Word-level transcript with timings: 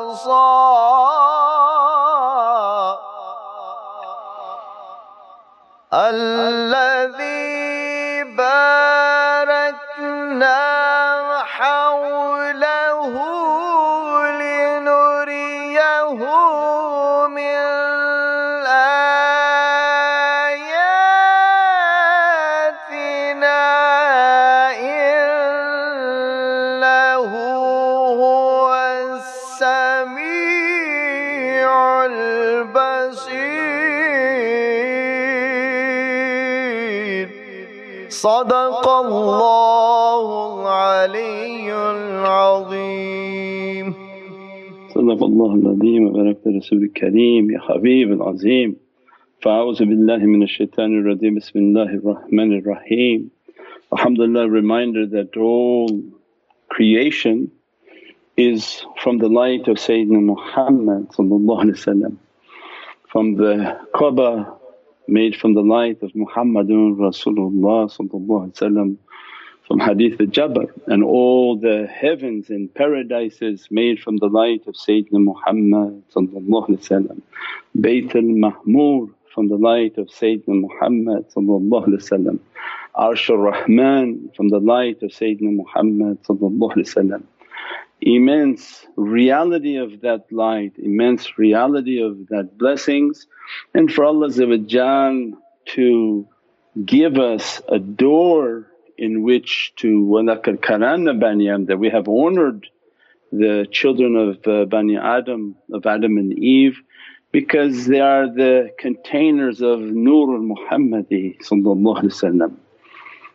الذي 5.95 6.52
صدق 38.23 38.87
الله 38.88 40.26
العلي 40.62 41.68
العظيم. 41.98 43.87
صدق 44.95 45.20
الله 45.30 45.51
العظيم 45.54 46.01
وبارك 46.06 46.38
رسول 46.46 46.82
الكريم. 46.82 47.50
يا 47.50 47.60
حبيب 47.66 48.12
العظيم. 48.12 48.76
فأعوذ 49.43 49.80
بالله 49.90 50.20
من 50.34 50.43
الشيطان 50.43 50.90
الرجيم. 51.02 51.34
بسم 51.34 51.59
الله 51.59 51.90
الرحمن 51.98 52.50
الرحيم. 52.62 53.18
Alhamdulillah 53.90 54.46
reminder 54.46 55.04
that 55.06 55.37
all 55.37 55.90
creation 56.68 57.50
is 58.37 58.87
from 59.02 59.18
the 59.18 59.28
light 59.28 59.66
of 59.66 59.82
Sayyidina 59.82 60.23
Muhammad 60.23 61.10
from 61.10 61.26
the 63.34 63.76
Kaaba 63.93 64.62
made 65.09 65.37
from 65.37 65.55
the 65.55 65.63
light 65.63 66.03
of 66.03 66.13
Muhammadun 66.13 66.97
Rasulullah 66.97 67.91
from 69.67 69.79
Hadith 69.79 70.21
al-Jabir 70.21 70.71
and 70.87 71.05
all 71.05 71.57
the 71.57 71.87
heavens 71.87 72.51
and 72.51 72.73
paradises 72.75 73.69
made 73.71 74.01
from 74.01 74.17
the 74.19 74.27
light 74.27 74.67
of 74.67 74.75
Sayyidina 74.75 75.23
Muhammad 75.31 76.03
Bayt 77.79 78.15
al-Mahmur 78.15 79.11
from 79.33 79.49
the 79.49 79.57
light 79.57 79.97
of 79.99 80.09
Sayyidina 80.09 80.61
Muhammad 80.67 81.25
Arsh 82.95 83.31
al-Rahman 83.31 84.31
from 84.37 84.49
the 84.49 84.59
light 84.59 85.03
of 85.03 85.11
Sayyidina 85.11 85.55
Muhammad 85.57 86.19
immense 88.03 88.87
reality 88.97 89.77
of 89.77 90.01
that 90.01 90.25
light, 90.33 90.73
immense 90.79 91.39
reality 91.39 92.03
of 92.03 92.29
that 92.29 92.59
blessings 92.59 93.27
and 93.75 93.93
for 93.93 94.05
Allah 94.05 94.31
to 95.75 96.29
give 96.85 97.19
us 97.19 97.62
a 97.69 97.79
door 97.79 98.67
in 98.99 99.23
which 99.23 99.73
to 99.77 100.03
walakad 100.05 100.59
karanna 100.59 101.19
bani 101.19 101.49
Adam 101.49 101.67
that 101.67 101.79
we 101.79 101.91
have 101.91 102.09
honoured 102.09 102.67
the 103.33 103.67
children 103.71 104.15
of 104.15 104.47
uh, 104.47 104.67
Bani 104.67 104.99
Adam, 104.99 105.57
of 105.73 105.87
Adam 105.87 106.19
and 106.19 106.39
Eve 106.39 106.79
because 107.33 107.87
they 107.87 108.01
are 108.01 108.27
the 108.27 108.71
containers 108.79 109.62
of 109.62 109.81
Nurul 109.81 110.53
Muhammadi 110.53 111.39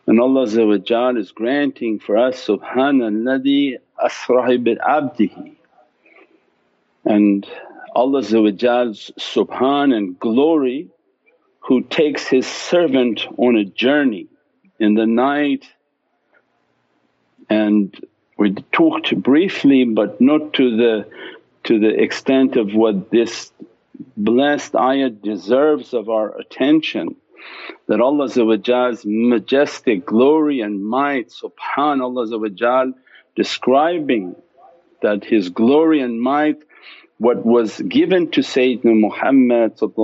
and 0.06 0.20
Allah 0.20 1.18
is 1.18 1.32
granting 1.32 1.98
for 1.98 2.16
us 2.16 2.46
Subhanallah 2.46 3.78
asra 4.02 4.58
bi 4.58 4.74
abdihi 4.74 5.56
and 7.04 7.46
Allah's 7.94 8.30
subhan 8.30 9.96
and 9.96 10.18
glory 10.18 10.88
who 11.60 11.82
takes 11.82 12.26
His 12.26 12.46
servant 12.46 13.26
on 13.36 13.56
a 13.56 13.64
journey 13.64 14.26
in 14.78 14.94
the 14.94 15.06
night. 15.06 15.64
And 17.50 17.94
we 18.36 18.54
talked 18.72 19.16
briefly 19.20 19.84
but 19.84 20.20
not 20.20 20.52
to 20.54 20.76
the 20.76 21.08
to 21.64 21.80
the 21.80 22.00
extent 22.02 22.56
of 22.56 22.74
what 22.74 23.10
this 23.10 23.52
blessed 24.16 24.74
ayat 24.74 25.22
deserves 25.22 25.92
of 25.92 26.08
our 26.08 26.38
attention 26.38 27.16
that 27.88 28.00
Allah's 28.00 29.04
majestic 29.04 30.06
glory 30.06 30.60
and 30.60 30.84
might 30.84 31.30
subhanallah 31.30 32.26
describing 33.38 34.34
that 35.00 35.24
His 35.24 35.48
glory 35.48 36.00
and 36.00 36.20
might 36.20 36.58
what 37.18 37.46
was 37.46 37.80
given 37.96 38.30
to 38.32 38.40
Sayyidina 38.40 38.98
Muhammad 39.06 39.72
of 39.80 39.98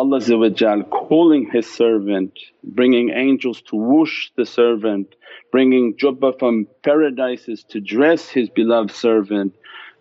Allah 0.00 0.84
calling 0.90 1.50
His 1.50 1.66
servant, 1.82 2.32
bringing 2.62 3.08
angels 3.10 3.62
to 3.68 3.76
whoosh 3.76 4.30
the 4.36 4.44
servant, 4.44 5.14
bringing 5.50 5.96
jubbah 5.96 6.38
from 6.38 6.66
paradises 6.82 7.64
to 7.70 7.80
dress 7.80 8.28
His 8.28 8.50
beloved 8.50 8.90
servant, 8.90 9.54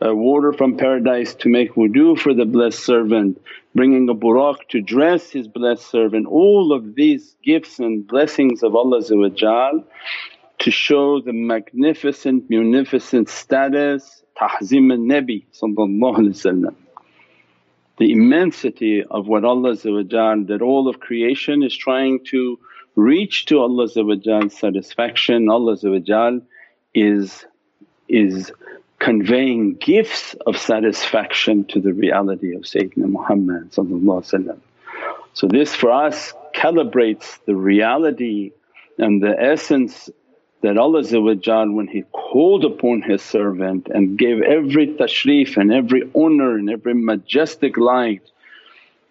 uh, 0.05 0.13
water 0.13 0.51
from 0.51 0.77
paradise 0.77 1.33
to 1.35 1.49
make 1.49 1.75
wudu 1.75 2.19
for 2.19 2.33
the 2.33 2.45
blessed 2.45 2.83
servant, 2.91 3.41
bringing 3.73 4.09
a 4.09 4.13
buraq 4.13 4.57
to 4.69 4.81
dress 4.81 5.31
His 5.31 5.47
blessed 5.47 5.89
servant. 5.89 6.27
All 6.27 6.73
of 6.73 6.95
these 6.95 7.35
gifts 7.41 7.79
and 7.79 8.05
blessings 8.05 8.63
of 8.63 8.75
Allah 8.75 9.01
to 10.59 10.71
show 10.71 11.21
the 11.21 11.33
magnificent, 11.33 12.49
munificent 12.49 13.29
status, 13.29 14.23
tahzim 14.39 14.91
al-Nabi 14.91 15.45
the 17.97 18.11
immensity 18.11 19.03
of 19.03 19.27
what 19.27 19.43
Allah 19.43 19.75
that 19.75 20.59
all 20.61 20.87
of 20.87 20.99
creation 20.99 21.63
is 21.63 21.75
trying 21.75 22.23
to 22.25 22.59
reach 22.95 23.45
to 23.45 23.59
Allah's 23.59 23.97
satisfaction. 24.49 25.49
Allah 25.49 25.77
is, 26.93 27.45
is 28.07 28.51
conveying 28.99 29.75
gifts 29.75 30.35
of 30.45 30.57
satisfaction 30.57 31.65
to 31.65 31.79
the 31.79 31.93
reality 31.93 32.55
of 32.55 32.63
Sayyidina 32.63 33.09
Muhammad 33.09 33.73
So 35.33 35.47
this 35.47 35.75
for 35.75 35.91
us 35.91 36.33
calibrates 36.55 37.39
the 37.45 37.55
reality 37.55 38.51
and 38.97 39.21
the 39.21 39.39
essence 39.39 40.09
that 40.61 40.77
Allah 40.77 41.03
when 41.71 41.87
He 41.87 42.03
called 42.11 42.65
upon 42.65 43.01
His 43.01 43.21
servant 43.21 43.87
and 43.93 44.17
gave 44.17 44.41
every 44.41 44.87
tashrif 44.87 45.57
and 45.57 45.71
every 45.71 46.09
honour 46.15 46.57
and 46.57 46.69
every 46.69 46.93
majestic 46.93 47.77
light 47.77 48.23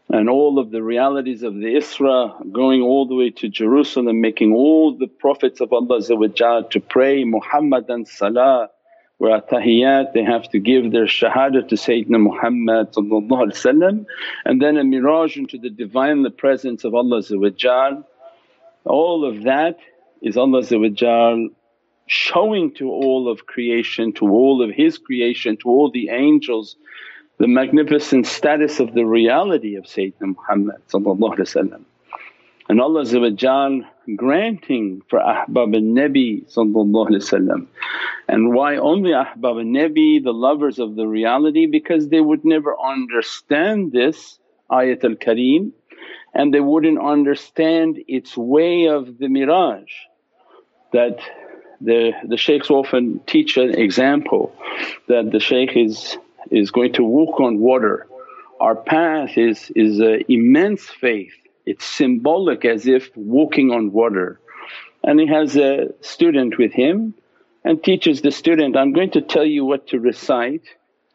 and 0.09 0.29
all 0.29 0.59
of 0.59 0.71
the 0.71 0.83
realities 0.83 1.43
of 1.43 1.55
the 1.55 1.75
Isra 1.75 2.53
going 2.53 2.81
all 2.83 3.07
the 3.07 3.15
way 3.15 3.31
to 3.31 3.49
Jerusalem 3.49 4.21
making 4.21 4.53
all 4.55 4.97
the 4.97 5.09
Prophets 5.09 5.61
of 5.61 5.73
Allah 5.73 6.01
to 6.03 6.81
pray 6.81 7.25
Muhammadan 7.25 8.07
salah 8.07 8.71
where 9.19 9.37
at 9.37 9.49
tahiyyat 9.49 10.13
they 10.13 10.23
have 10.23 10.49
to 10.51 10.59
give 10.59 10.93
their 10.93 11.07
shahada 11.07 11.67
to 11.69 11.75
Sayyidina 11.75 12.21
Muhammad 12.21 12.89
and 14.45 14.63
then 14.63 14.77
a 14.77 14.83
miraj 14.83 15.37
into 15.37 15.59
the 15.59 15.71
Divinely 15.71 16.31
Presence 16.31 16.85
of 16.85 16.95
Allah 16.95 17.23
all 18.85 19.25
of 19.25 19.43
that 19.43 19.79
is 20.27 20.37
Allah 20.37 20.63
showing 22.09 22.75
to 22.75 22.91
all 22.91 23.29
of 23.29 23.47
creation, 23.47 24.13
to 24.15 24.29
all 24.29 24.63
of 24.63 24.71
His 24.71 24.99
creation, 24.99 25.57
to 25.59 25.69
all 25.69 25.91
the 25.91 26.09
angels 26.11 26.77
the 27.39 27.47
magnificent 27.47 28.27
status 28.27 28.81
of 28.81 28.95
the 28.95 29.05
reality 29.05 29.77
of 29.77 29.85
Sayyidina 29.85 30.35
Muhammad 30.37 30.77
and 32.69 32.81
Allah 32.81 33.05
granting 34.17 35.03
for 35.09 35.21
Ahbab 35.21 35.75
al-Nabi 35.75 36.31
and 38.29 38.55
why 38.55 38.77
only 38.77 39.13
Ahbab 39.13 39.57
al-Nabi 39.59 40.25
the 40.25 40.33
lovers 40.33 40.79
of 40.79 40.97
the 40.97 41.07
reality? 41.07 41.67
Because 41.67 42.09
they 42.09 42.21
would 42.21 42.45
never 42.45 42.75
understand 42.81 43.93
this 43.93 44.39
ayat 44.71 45.05
al-kareem 45.05 45.73
and 46.35 46.53
they 46.53 46.61
wouldn't 46.61 47.01
understand 47.01 48.03
its 48.09 48.37
way 48.37 48.89
of 48.89 49.19
the 49.19 49.27
miraj 49.27 49.87
that 50.93 51.19
the, 51.81 52.13
the 52.27 52.37
shaykhs 52.37 52.71
often 52.71 53.21
teach 53.27 53.57
an 53.57 53.79
example 53.79 54.55
that 55.09 55.31
the 55.31 55.41
shaykh 55.41 55.77
is, 55.77 56.17
is 56.51 56.71
going 56.71 56.95
to 56.95 57.05
walk 57.05 57.41
on 57.41 57.59
water. 57.59 58.07
Our 58.61 58.77
path 58.77 59.37
is, 59.37 59.71
is 59.77 60.01
immense 60.29 60.85
faith, 60.85 61.35
it's 61.67 61.85
symbolic 61.85 62.65
as 62.65 62.87
if 62.87 63.11
walking 63.17 63.71
on 63.71 63.93
water. 63.93 64.41
And 65.03 65.21
he 65.21 65.27
has 65.27 65.57
a 65.57 65.93
student 66.01 66.59
with 66.59 66.73
him 66.73 67.15
and 67.65 67.83
teaches 67.83 68.23
the 68.23 68.31
student, 68.31 68.77
I'm 68.77 68.93
going 68.93 69.11
to 69.13 69.21
tell 69.21 69.45
you 69.45 69.65
what 69.65 69.89
to 69.89 70.01
recite 70.01 70.63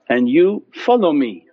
and 0.10 0.28
you 0.30 0.64
follow 0.74 1.14
me. 1.14 1.48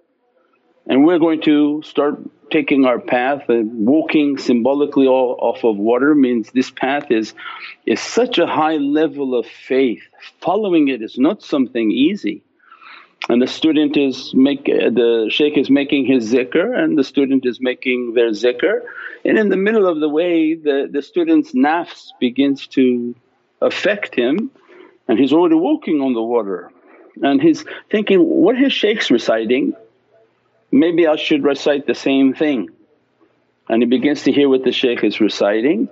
And 0.89 1.05
we're 1.05 1.19
going 1.19 1.43
to 1.43 1.83
start 1.85 2.19
taking 2.51 2.87
our 2.87 2.99
path 2.99 3.49
and 3.49 3.87
walking 3.87 4.39
symbolically 4.39 5.07
all 5.07 5.37
off 5.39 5.63
of 5.63 5.77
water 5.77 6.15
means 6.15 6.51
this 6.51 6.71
path 6.71 7.11
is, 7.11 7.35
is 7.85 8.01
such 8.01 8.39
a 8.39 8.47
high 8.47 8.77
level 8.77 9.39
of 9.39 9.47
faith. 9.47 10.03
Following 10.41 10.89
it 10.89 11.03
is 11.03 11.19
not 11.19 11.43
something 11.43 11.91
easy. 11.91 12.43
And 13.29 13.43
the 13.43 13.47
student 13.47 13.99
is 13.99 14.33
make 14.33 14.61
uh, 14.61 14.89
the 14.89 15.29
shaykh 15.31 15.59
is 15.59 15.69
making 15.69 16.07
his 16.07 16.33
zikr 16.33 16.75
and 16.75 16.97
the 16.97 17.05
student 17.05 17.45
is 17.45 17.61
making 17.61 18.15
their 18.15 18.31
zikr 18.31 18.81
and 19.25 19.37
in 19.37 19.49
the 19.51 19.57
middle 19.57 19.87
of 19.87 20.01
the 20.01 20.09
way 20.09 20.55
the, 20.55 20.89
the 20.91 21.03
student's 21.03 21.53
nafs 21.53 22.07
begins 22.21 22.69
to 22.69 23.15
affect 23.61 24.15
him 24.15 24.51
and 25.09 25.19
he's 25.19 25.33
already 25.33 25.57
walking 25.57 26.01
on 26.01 26.15
the 26.15 26.23
water 26.23 26.71
and 27.23 27.43
he's 27.43 27.65
thinking, 27.91 28.21
what 28.21 28.57
his 28.57 28.73
shaykh's 28.73 29.11
reciting 29.11 29.75
maybe 30.71 31.07
I 31.07 31.17
should 31.17 31.45
recite 31.45 31.87
the 31.87 31.95
same 31.95 32.35
thing. 32.35 32.71
And 33.69 33.83
he 33.83 33.87
begins 33.87 34.23
to 34.25 34.33
hear 34.33 34.49
what 34.49 34.65
the 34.65 34.73
shaykh 34.73 35.05
is 35.05 35.21
reciting 35.21 35.89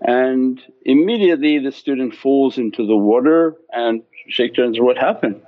and 0.00 0.60
immediately 0.84 1.58
the 1.58 1.72
student 1.72 2.14
falls 2.14 2.58
into 2.58 2.86
the 2.86 2.96
water 2.96 3.56
and 3.72 4.02
shaykh 4.28 4.54
turns, 4.54 4.78
what 4.78 4.98
happened? 4.98 5.40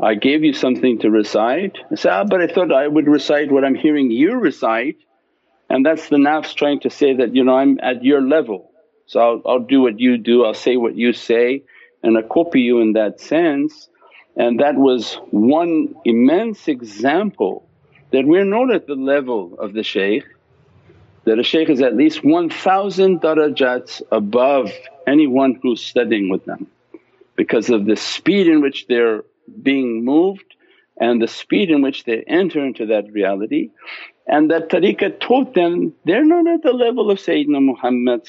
I 0.00 0.14
gave 0.14 0.44
you 0.44 0.52
something 0.52 1.00
to 1.00 1.10
recite. 1.10 1.76
I 1.90 1.96
said, 1.96 2.12
ah, 2.12 2.24
but 2.24 2.40
I 2.40 2.46
thought 2.46 2.72
I 2.72 2.86
would 2.86 3.08
recite 3.08 3.50
what 3.50 3.64
I'm 3.64 3.74
hearing 3.74 4.10
you 4.10 4.36
recite 4.36 4.96
and 5.68 5.84
that's 5.84 6.08
the 6.08 6.16
nafs 6.16 6.54
trying 6.54 6.80
to 6.80 6.90
say 6.90 7.14
that, 7.16 7.34
you 7.34 7.44
know, 7.44 7.56
I'm 7.56 7.78
at 7.82 8.02
your 8.02 8.22
level 8.22 8.70
so 9.06 9.20
I'll, 9.20 9.42
I'll 9.46 9.58
do 9.60 9.80
what 9.80 10.00
you 10.00 10.18
do, 10.18 10.44
I'll 10.44 10.54
say 10.54 10.76
what 10.76 10.96
you 10.96 11.12
say 11.12 11.62
and 12.02 12.16
I 12.16 12.22
copy 12.22 12.60
you 12.60 12.80
in 12.80 12.92
that 12.94 13.20
sense. 13.20 13.88
And 14.38 14.60
that 14.60 14.76
was 14.76 15.14
one 15.30 15.96
immense 16.04 16.68
example 16.68 17.68
that 18.12 18.24
we're 18.24 18.44
not 18.44 18.72
at 18.72 18.86
the 18.86 18.94
level 18.94 19.58
of 19.58 19.72
the 19.72 19.82
shaykh, 19.82 20.24
that 21.24 21.40
a 21.40 21.42
shaykh 21.42 21.68
is 21.68 21.82
at 21.82 21.96
least 21.96 22.24
1000 22.24 23.20
darajats 23.20 24.00
above 24.12 24.70
anyone 25.06 25.58
who's 25.60 25.84
studying 25.84 26.30
with 26.30 26.44
them 26.44 26.68
because 27.34 27.68
of 27.68 27.84
the 27.84 27.96
speed 27.96 28.46
in 28.46 28.62
which 28.62 28.86
they're 28.86 29.24
being 29.62 30.04
moved 30.04 30.54
and 31.00 31.20
the 31.20 31.28
speed 31.28 31.70
in 31.70 31.82
which 31.82 32.04
they 32.04 32.22
enter 32.22 32.64
into 32.64 32.86
that 32.86 33.12
reality. 33.12 33.70
And 34.26 34.50
that 34.50 34.68
tariqah 34.68 35.18
taught 35.20 35.54
them 35.54 35.94
they're 36.04 36.24
not 36.24 36.46
at 36.46 36.62
the 36.62 36.72
level 36.72 37.10
of 37.10 37.18
Sayyidina 37.18 37.60
Muhammad 37.62 38.22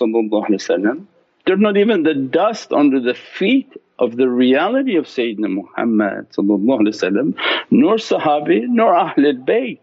they're 1.46 1.58
not 1.58 1.78
even 1.78 2.04
the 2.04 2.14
dust 2.14 2.72
under 2.72 3.00
the 3.00 3.16
feet 3.16 3.74
of 4.00 4.16
the 4.16 4.30
reality 4.30 4.96
of 4.96 5.06
Sayyidina 5.06 5.50
Muhammad 5.54 6.28
nor 6.38 7.96
Sahabi 7.98 8.62
nor 8.68 8.94
Ahlul 8.94 9.46
Bayt. 9.46 9.80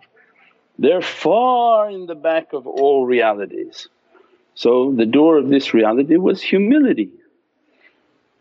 They're 0.78 1.02
far 1.02 1.90
in 1.90 2.06
the 2.06 2.14
back 2.14 2.52
of 2.54 2.66
all 2.66 3.06
realities. 3.06 3.88
So 4.54 4.92
the 4.96 5.04
door 5.04 5.36
of 5.36 5.50
this 5.50 5.74
reality 5.74 6.16
was 6.16 6.40
humility. 6.42 7.10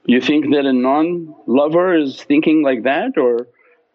You 0.06 0.22
think 0.22 0.54
that 0.54 0.66
a 0.66 0.72
non-lover 0.72 1.96
is 1.96 2.24
thinking 2.24 2.62
like 2.64 2.84
that 2.84 3.18
or 3.18 3.48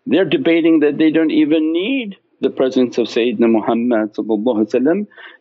they're 0.06 0.26
debating 0.26 0.80
that 0.80 0.98
they 0.98 1.10
don't 1.10 1.30
even 1.30 1.72
need 1.72 2.16
the 2.40 2.50
presence 2.50 2.98
of 2.98 3.06
Sayyidina 3.06 3.50
Muhammad 3.50 4.16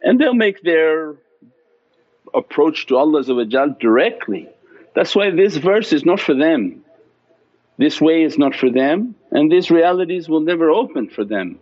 and 0.03 0.19
they'll 0.19 0.33
make 0.33 0.62
their 0.62 1.15
approach 2.33 2.88
to 2.88 2.97
Allah 2.97 3.24
directly. 3.80 4.47
That's 4.99 5.15
why 5.15 5.31
this 5.31 5.55
verse 5.55 5.93
is 5.93 6.03
not 6.03 6.19
for 6.19 6.33
them. 6.33 6.83
This 7.77 8.01
way 8.01 8.23
is 8.23 8.37
not 8.37 8.53
for 8.53 8.69
them 8.69 9.15
and 9.31 9.49
these 9.49 9.71
realities 9.71 10.27
will 10.27 10.41
never 10.41 10.69
open 10.69 11.07
for 11.07 11.23
them 11.23 11.57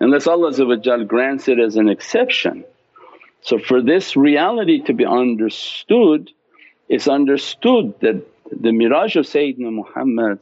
unless 0.00 0.26
Allah 0.26 1.04
grants 1.04 1.48
it 1.48 1.60
as 1.60 1.76
an 1.76 1.90
exception. 1.90 2.64
So 3.42 3.58
for 3.58 3.82
this 3.82 4.16
reality 4.16 4.80
to 4.84 4.94
be 4.94 5.04
understood, 5.04 6.30
it's 6.88 7.08
understood 7.08 7.92
that 8.00 8.26
the 8.50 8.70
miraj 8.70 9.16
of 9.16 9.26
Sayyidina 9.26 9.70
Muhammad 9.70 10.38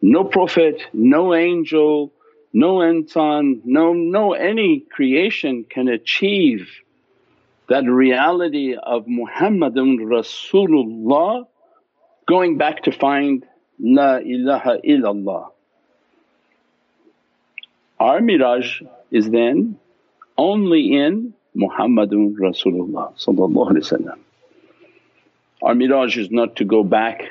no 0.00 0.24
prophet, 0.24 0.80
no 0.94 1.34
angel, 1.34 2.10
no 2.54 2.76
insan, 2.76 3.60
no, 3.66 3.92
no 3.92 4.32
any 4.32 4.80
creation 4.80 5.66
can 5.68 5.88
achieve 5.88 6.70
that 7.68 7.84
reality 7.84 8.74
of 8.74 9.06
Muhammadun 9.06 9.98
Rasulullah 9.98 11.46
going 12.26 12.58
back 12.58 12.84
to 12.84 12.92
find 12.92 13.44
La 13.78 14.16
ilaha 14.16 14.78
illallah. 14.84 15.50
Our 17.98 18.20
miraj 18.20 18.86
is 19.10 19.30
then 19.30 19.78
only 20.36 20.92
in 20.94 21.34
Muhammadun 21.56 22.36
Rasulullah 22.36 24.18
Our 25.62 25.74
miraj 25.74 26.18
is 26.18 26.30
not 26.30 26.56
to 26.56 26.64
go 26.64 26.84
back 26.84 27.22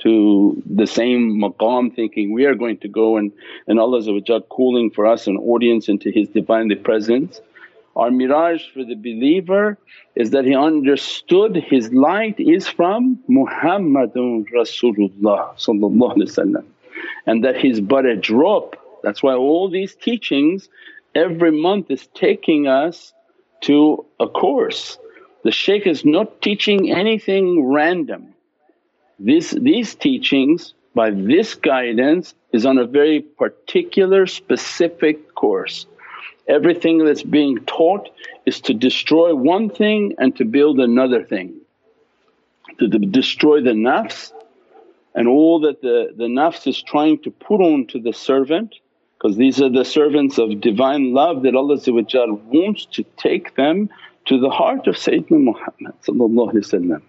to 0.00 0.62
the 0.66 0.86
same 0.86 1.40
maqam 1.40 1.94
thinking 1.94 2.32
we 2.32 2.44
are 2.44 2.54
going 2.54 2.78
to 2.78 2.88
go 2.88 3.16
and, 3.16 3.32
and 3.66 3.78
Allah 3.78 4.02
calling 4.48 4.90
for 4.90 5.06
us 5.06 5.26
an 5.26 5.36
audience 5.36 5.88
into 5.88 6.10
His 6.10 6.28
Divinely 6.28 6.76
Presence. 6.76 7.40
Our 7.96 8.10
miraj 8.10 8.72
for 8.72 8.84
the 8.84 8.94
believer 8.94 9.76
is 10.14 10.30
that 10.30 10.44
he 10.44 10.54
understood 10.54 11.56
his 11.56 11.92
light 11.92 12.38
is 12.38 12.68
from 12.68 13.18
Muhammadun 13.28 14.46
Rasulullah 14.54 15.56
and 17.26 17.44
that 17.44 17.56
he's 17.56 17.80
but 17.80 18.06
a 18.06 18.16
drop. 18.16 18.76
That's 19.02 19.22
why 19.22 19.34
all 19.34 19.68
these 19.68 19.94
teachings 19.94 20.68
every 21.14 21.50
month 21.50 21.90
is 21.90 22.06
taking 22.14 22.68
us 22.68 23.12
to 23.62 24.04
a 24.20 24.28
course. 24.28 24.98
The 25.42 25.50
shaykh 25.50 25.86
is 25.86 26.04
not 26.04 26.42
teaching 26.42 26.92
anything 26.92 27.64
random. 27.64 28.34
This, 29.18 29.50
these 29.50 29.94
teachings 29.94 30.74
by 30.94 31.10
this 31.10 31.54
guidance 31.54 32.34
is 32.52 32.66
on 32.66 32.78
a 32.78 32.86
very 32.86 33.20
particular 33.20 34.26
specific 34.26 35.34
course. 35.34 35.86
Everything 36.48 37.04
that's 37.04 37.22
being 37.22 37.58
taught 37.64 38.08
is 38.46 38.60
to 38.62 38.74
destroy 38.74 39.34
one 39.34 39.70
thing 39.70 40.14
and 40.18 40.34
to 40.36 40.44
build 40.44 40.80
another 40.80 41.22
thing. 41.22 41.60
To 42.78 42.88
destroy 42.88 43.60
the 43.60 43.72
nafs 43.72 44.32
and 45.14 45.28
all 45.28 45.60
that 45.60 45.82
the, 45.82 46.12
the 46.16 46.24
nafs 46.24 46.66
is 46.66 46.82
trying 46.82 47.18
to 47.22 47.30
put 47.30 47.60
on 47.60 47.86
to 47.88 48.00
the 48.00 48.12
servant 48.12 48.74
because 49.18 49.36
these 49.36 49.60
are 49.60 49.68
the 49.68 49.84
servants 49.84 50.38
of 50.38 50.60
divine 50.60 51.12
love 51.12 51.42
that 51.42 51.54
Allah 51.54 51.78
wants 51.86 52.86
to 52.86 53.04
take 53.18 53.54
them 53.54 53.90
to 54.26 54.40
the 54.40 54.48
heart 54.48 54.86
of 54.86 54.94
Sayyidina 54.96 55.42
Muhammad 55.42 57.02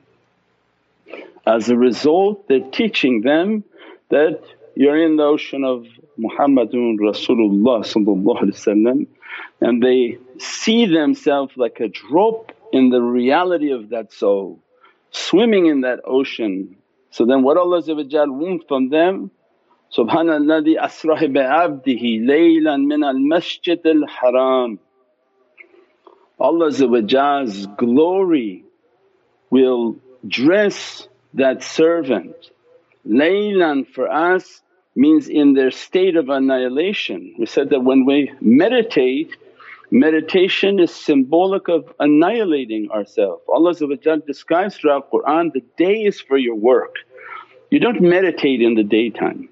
As 1.46 1.70
a 1.70 1.78
result 1.78 2.48
they're 2.48 2.70
teaching 2.72 3.22
them 3.22 3.64
that 4.10 4.42
you're 4.82 4.98
in 4.98 5.16
the 5.16 5.24
ocean 5.24 5.64
of 5.64 5.86
Muhammadun 6.18 6.98
Rasulullah 6.98 7.86
and 9.62 9.84
they 9.84 10.18
see 10.40 10.88
themselves 10.88 11.54
like 11.56 11.80
a 11.80 11.88
drop 11.88 12.52
in 12.74 12.90
the 12.90 13.00
reality 13.00 13.70
of 13.74 13.90
that 13.90 14.12
soul, 14.12 14.58
swimming 15.12 15.68
in 15.68 15.82
that 15.82 16.00
ocean. 16.04 16.78
So 17.12 17.28
then 17.28 17.44
what 17.44 17.58
Allah 17.58 17.84
wants 17.86 18.66
from 18.68 18.90
them, 18.90 19.30
Subhanalladhi 19.96 20.80
asrahi 20.80 21.32
bi'abdihi 21.32 22.24
laylan 22.32 22.88
min 22.88 23.04
al-masjid 23.04 23.80
al-haram. 23.86 24.80
Allah's 26.40 27.68
glory 27.78 28.64
will 29.52 29.98
dress 30.28 31.08
that 31.36 31.62
servant. 31.62 32.36
Laylan 33.08 33.88
for 33.88 34.10
us 34.12 34.62
means 34.96 35.28
in 35.28 35.54
their 35.54 35.72
state 35.72 36.16
of 36.16 36.30
annihilation. 36.30 37.36
We 37.38 37.46
said 37.46 37.70
that 37.70 37.84
when 37.84 38.06
we 38.06 38.32
meditate 38.42 39.36
Meditation 39.94 40.80
is 40.80 40.90
symbolic 40.90 41.68
of 41.68 41.94
annihilating 42.00 42.90
ourselves. 42.92 43.44
Allah 43.50 43.74
describes 44.26 44.78
throughout 44.78 45.12
Qur'an, 45.12 45.52
the 45.54 45.64
day 45.76 46.04
is 46.04 46.22
for 46.22 46.38
your 46.38 46.56
work. 46.56 46.96
You 47.70 47.82
don't 47.82 48.02
meditate 48.02 48.62
in 48.62 48.76
the 48.76 48.84
daytime. 48.84 49.50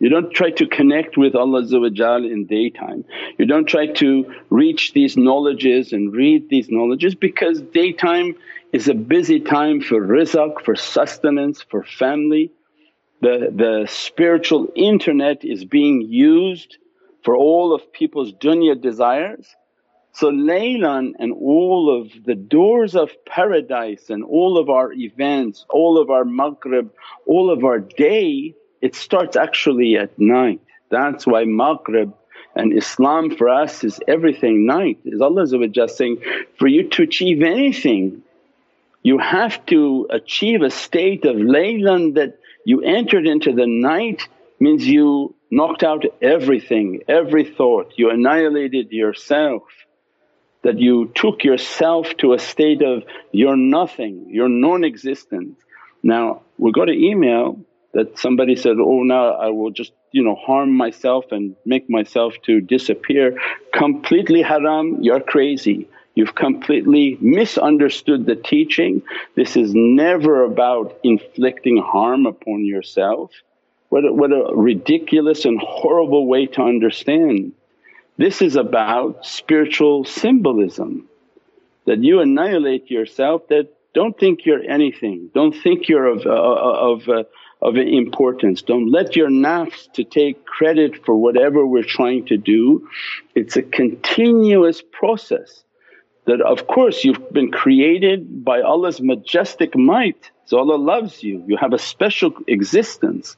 You 0.00 0.10
don't 0.10 0.30
try 0.34 0.50
to 0.50 0.66
connect 0.66 1.16
with 1.16 1.34
Allah 1.34 1.62
in 1.62 2.44
daytime. 2.44 3.06
You 3.38 3.46
don't 3.46 3.64
try 3.64 3.86
to 3.86 4.34
reach 4.50 4.92
these 4.92 5.16
knowledges 5.16 5.94
and 5.94 6.12
read 6.12 6.50
these 6.50 6.68
knowledges 6.68 7.14
because 7.14 7.62
daytime 7.62 8.34
is 8.74 8.88
a 8.88 8.94
busy 8.94 9.40
time 9.40 9.80
for 9.80 9.98
rizq, 9.98 10.60
for 10.62 10.76
sustenance, 10.76 11.62
for 11.62 11.84
family. 11.84 12.50
The, 13.20 13.50
the 13.54 13.86
spiritual 13.88 14.68
internet 14.74 15.44
is 15.44 15.64
being 15.64 16.02
used 16.02 16.76
for 17.24 17.36
all 17.36 17.74
of 17.74 17.92
people's 17.92 18.32
dunya 18.32 18.80
desires. 18.80 19.46
So 20.12 20.30
laylan 20.30 21.12
and 21.18 21.32
all 21.32 22.00
of 22.00 22.12
the 22.24 22.34
doors 22.34 22.94
of 22.94 23.10
paradise 23.24 24.10
and 24.10 24.22
all 24.24 24.58
of 24.58 24.68
our 24.68 24.92
events, 24.92 25.64
all 25.70 25.98
of 26.00 26.10
our 26.10 26.24
maghrib, 26.24 26.92
all 27.26 27.50
of 27.50 27.64
our 27.64 27.80
day 27.80 28.54
it 28.80 28.94
starts 28.94 29.36
actually 29.36 29.96
at 29.96 30.18
night. 30.18 30.60
That's 30.90 31.26
why 31.26 31.44
maghrib 31.44 32.14
and 32.54 32.76
Islam 32.76 33.34
for 33.34 33.48
us 33.48 33.82
is 33.82 33.98
everything 34.06 34.66
night. 34.66 34.98
Is 35.04 35.20
Allah 35.20 35.46
saying, 35.88 36.18
for 36.58 36.68
you 36.68 36.88
to 36.90 37.02
achieve 37.02 37.42
anything 37.42 38.22
you 39.04 39.18
have 39.18 39.64
to 39.66 40.08
achieve 40.10 40.62
a 40.62 40.70
state 40.70 41.24
of 41.26 41.36
laylan 41.36 42.14
that 42.14 42.38
you 42.64 42.80
entered 42.82 43.26
into 43.26 43.52
the 43.52 43.66
night 43.66 44.28
means 44.58 44.86
you 44.86 45.34
knocked 45.50 45.82
out 45.82 46.04
everything, 46.20 47.02
every 47.08 47.44
thought, 47.44 47.92
you 47.96 48.10
annihilated 48.10 48.90
yourself. 48.90 49.62
That 50.62 50.80
you 50.80 51.12
took 51.14 51.44
yourself 51.44 52.16
to 52.18 52.32
a 52.32 52.38
state 52.38 52.80
of 52.82 53.04
you're 53.32 53.56
nothing, 53.56 54.28
you're 54.30 54.48
non-existent. 54.48 55.58
Now 56.02 56.40
we 56.56 56.72
got 56.72 56.88
an 56.88 56.94
email 56.94 57.60
that 57.92 58.18
somebody 58.18 58.56
said, 58.56 58.76
oh 58.80 59.02
now 59.02 59.34
I 59.34 59.50
will 59.50 59.70
just 59.70 59.92
you 60.10 60.22
know 60.24 60.34
harm 60.34 60.74
myself 60.74 61.26
and 61.32 61.54
make 61.66 61.90
myself 61.90 62.34
to 62.46 62.62
disappear. 62.62 63.36
Completely 63.74 64.40
haram, 64.40 65.02
you're 65.02 65.20
crazy. 65.20 65.86
You've 66.14 66.34
completely 66.34 67.18
misunderstood 67.20 68.24
the 68.24 68.36
teaching. 68.36 69.02
This 69.34 69.56
is 69.56 69.72
never 69.74 70.44
about 70.44 70.98
inflicting 71.02 71.78
harm 71.78 72.26
upon 72.26 72.64
yourself. 72.64 73.32
What 73.88 74.04
a, 74.04 74.12
what 74.12 74.32
a 74.32 74.54
ridiculous 74.54 75.44
and 75.44 75.58
horrible 75.60 76.26
way 76.26 76.46
to 76.46 76.62
understand. 76.62 77.52
This 78.16 78.42
is 78.42 78.54
about 78.54 79.26
spiritual 79.26 80.04
symbolism 80.04 81.08
that 81.86 82.02
you 82.02 82.20
annihilate 82.20 82.90
yourself 82.90 83.48
that 83.48 83.74
don't 83.92 84.18
think 84.18 84.46
you're 84.46 84.62
anything, 84.62 85.30
don't 85.34 85.52
think 85.52 85.88
you're 85.88 86.06
of, 86.06 86.26
uh, 86.26 86.30
of, 86.30 87.08
uh, 87.08 87.24
of 87.60 87.76
importance. 87.76 88.62
Don't 88.62 88.90
let 88.90 89.16
your 89.16 89.28
nafs 89.28 89.90
to 89.92 90.04
take 90.04 90.44
credit 90.44 91.04
for 91.04 91.16
whatever 91.16 91.66
we're 91.66 91.82
trying 91.82 92.26
to 92.26 92.36
do. 92.36 92.88
It's 93.34 93.56
a 93.56 93.62
continuous 93.62 94.82
process 94.82 95.64
that 96.26 96.40
of 96.40 96.66
course 96.66 97.04
you've 97.04 97.32
been 97.32 97.50
created 97.50 98.44
by 98.44 98.60
Allah's 98.60 99.00
majestic 99.00 99.76
might 99.76 100.30
so 100.46 100.58
Allah 100.58 100.76
loves 100.76 101.22
you, 101.22 101.42
you 101.46 101.56
have 101.56 101.72
a 101.72 101.78
special 101.78 102.34
existence. 102.46 103.36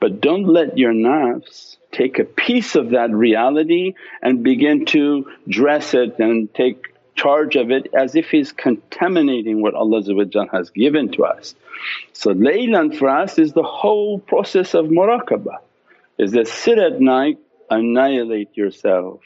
But 0.00 0.20
don't 0.20 0.46
let 0.46 0.76
your 0.78 0.92
nafs 0.92 1.76
take 1.92 2.18
a 2.18 2.24
piece 2.24 2.74
of 2.74 2.90
that 2.90 3.10
reality 3.10 3.94
and 4.22 4.42
begin 4.42 4.84
to 4.86 5.30
dress 5.48 5.94
it 5.94 6.18
and 6.18 6.52
take 6.54 6.92
charge 7.14 7.56
of 7.56 7.70
it 7.70 7.88
as 7.96 8.16
if 8.16 8.28
he's 8.28 8.52
contaminating 8.52 9.62
what 9.62 9.74
Allah 9.74 10.02
has 10.52 10.70
given 10.70 11.12
to 11.12 11.24
us. 11.24 11.54
So 12.12 12.34
laylan 12.34 12.96
for 12.96 13.08
us 13.08 13.38
is 13.38 13.52
the 13.52 13.62
whole 13.62 14.18
process 14.18 14.74
of 14.74 14.86
muraqabah 14.86 15.58
is 16.18 16.32
that 16.32 16.48
sit 16.48 16.78
at 16.78 17.00
night, 17.00 17.38
annihilate 17.70 18.56
yourself 18.56 19.20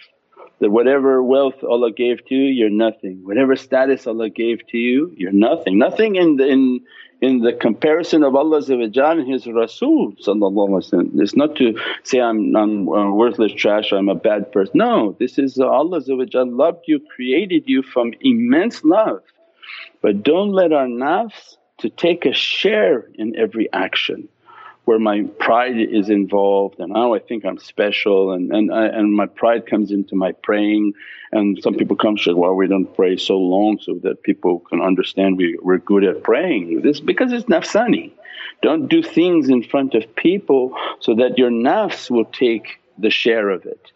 that 0.60 0.70
whatever 0.70 1.22
wealth 1.22 1.62
Allah 1.62 1.92
gave 1.92 2.24
to 2.26 2.34
you, 2.34 2.46
you're 2.46 2.70
nothing. 2.70 3.20
Whatever 3.24 3.56
status 3.56 4.06
Allah 4.06 4.28
gave 4.30 4.66
to 4.68 4.78
you, 4.78 5.12
you're 5.16 5.32
nothing. 5.32 5.78
Nothing 5.78 6.16
in 6.16 6.36
the, 6.36 6.46
in, 6.46 6.80
in 7.20 7.38
the 7.40 7.52
comparison 7.52 8.24
of 8.24 8.34
Allah 8.34 8.60
and 8.68 9.32
His 9.32 9.46
Rasul 9.46 10.14
It's 10.18 11.36
not 11.36 11.56
to 11.56 11.78
say, 12.02 12.20
I'm, 12.20 12.56
I'm 12.56 12.86
worthless 13.16 13.52
trash, 13.52 13.92
I'm 13.92 14.08
a 14.08 14.14
bad 14.14 14.50
person. 14.50 14.72
No, 14.78 15.16
this 15.18 15.38
is 15.38 15.58
uh, 15.58 15.66
Allah 15.66 16.00
loved 16.08 16.84
you, 16.86 17.00
created 17.14 17.64
you 17.66 17.82
from 17.82 18.12
immense 18.20 18.82
love. 18.82 19.22
But 20.02 20.22
don't 20.22 20.52
let 20.52 20.72
our 20.72 20.86
nafs 20.86 21.56
to 21.78 21.88
take 21.88 22.26
a 22.26 22.32
share 22.32 23.08
in 23.14 23.36
every 23.36 23.72
action 23.72 24.28
where 24.88 24.98
my 24.98 25.20
pride 25.38 25.78
is 25.78 26.08
involved 26.08 26.80
and 26.80 26.94
now 26.94 27.12
I 27.12 27.18
think 27.18 27.44
I'm 27.44 27.58
special 27.58 28.32
and, 28.32 28.50
and, 28.50 28.70
and 28.70 29.14
my 29.14 29.26
pride 29.26 29.66
comes 29.66 29.90
into 29.90 30.16
my 30.16 30.32
praying 30.32 30.94
and 31.30 31.62
some 31.62 31.74
people 31.74 31.94
come 31.94 32.16
say, 32.16 32.32
well 32.32 32.54
we 32.54 32.66
don't 32.68 32.96
pray 32.96 33.18
so 33.18 33.36
long 33.36 33.78
so 33.82 34.00
that 34.04 34.22
people 34.22 34.60
can 34.60 34.80
understand 34.80 35.36
we, 35.36 35.58
we're 35.60 35.76
good 35.76 36.04
at 36.04 36.22
praying. 36.22 36.80
This 36.80 37.00
because 37.00 37.34
it's 37.34 37.44
nafsani. 37.54 38.12
Don't 38.62 38.88
do 38.88 39.02
things 39.02 39.50
in 39.50 39.62
front 39.62 39.92
of 39.94 40.02
people 40.16 40.74
so 41.00 41.14
that 41.16 41.36
your 41.36 41.50
nafs 41.50 42.08
will 42.08 42.24
take 42.44 42.80
the 42.96 43.10
share 43.10 43.50
of 43.50 43.66
it. 43.66 43.92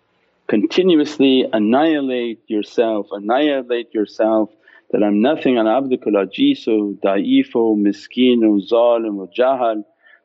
Continuously 0.47 1.49
annihilate 1.55 2.43
yourself, 2.49 3.07
annihilate 3.13 3.95
yourself 3.95 4.51
that 4.91 5.03
I'm 5.03 5.23
nothing 5.23 5.57
ana 5.57 5.81
abdukal 5.81 6.17
ajizu, 6.25 6.99
da'ifu, 7.01 7.65
miskinu, 7.87 8.61
zalim 8.71 9.27
jahal 9.35 9.85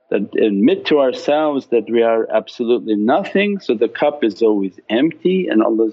that 0.10 0.34
admit 0.42 0.86
to 0.86 1.00
ourselves 1.00 1.68
that 1.68 1.90
we 1.90 2.02
are 2.02 2.30
absolutely 2.32 2.96
nothing 2.96 3.60
so 3.60 3.74
the 3.74 3.90
cup 3.90 4.24
is 4.24 4.42
always 4.42 4.80
empty 4.90 5.48
and 5.50 5.62
Allah 5.62 5.90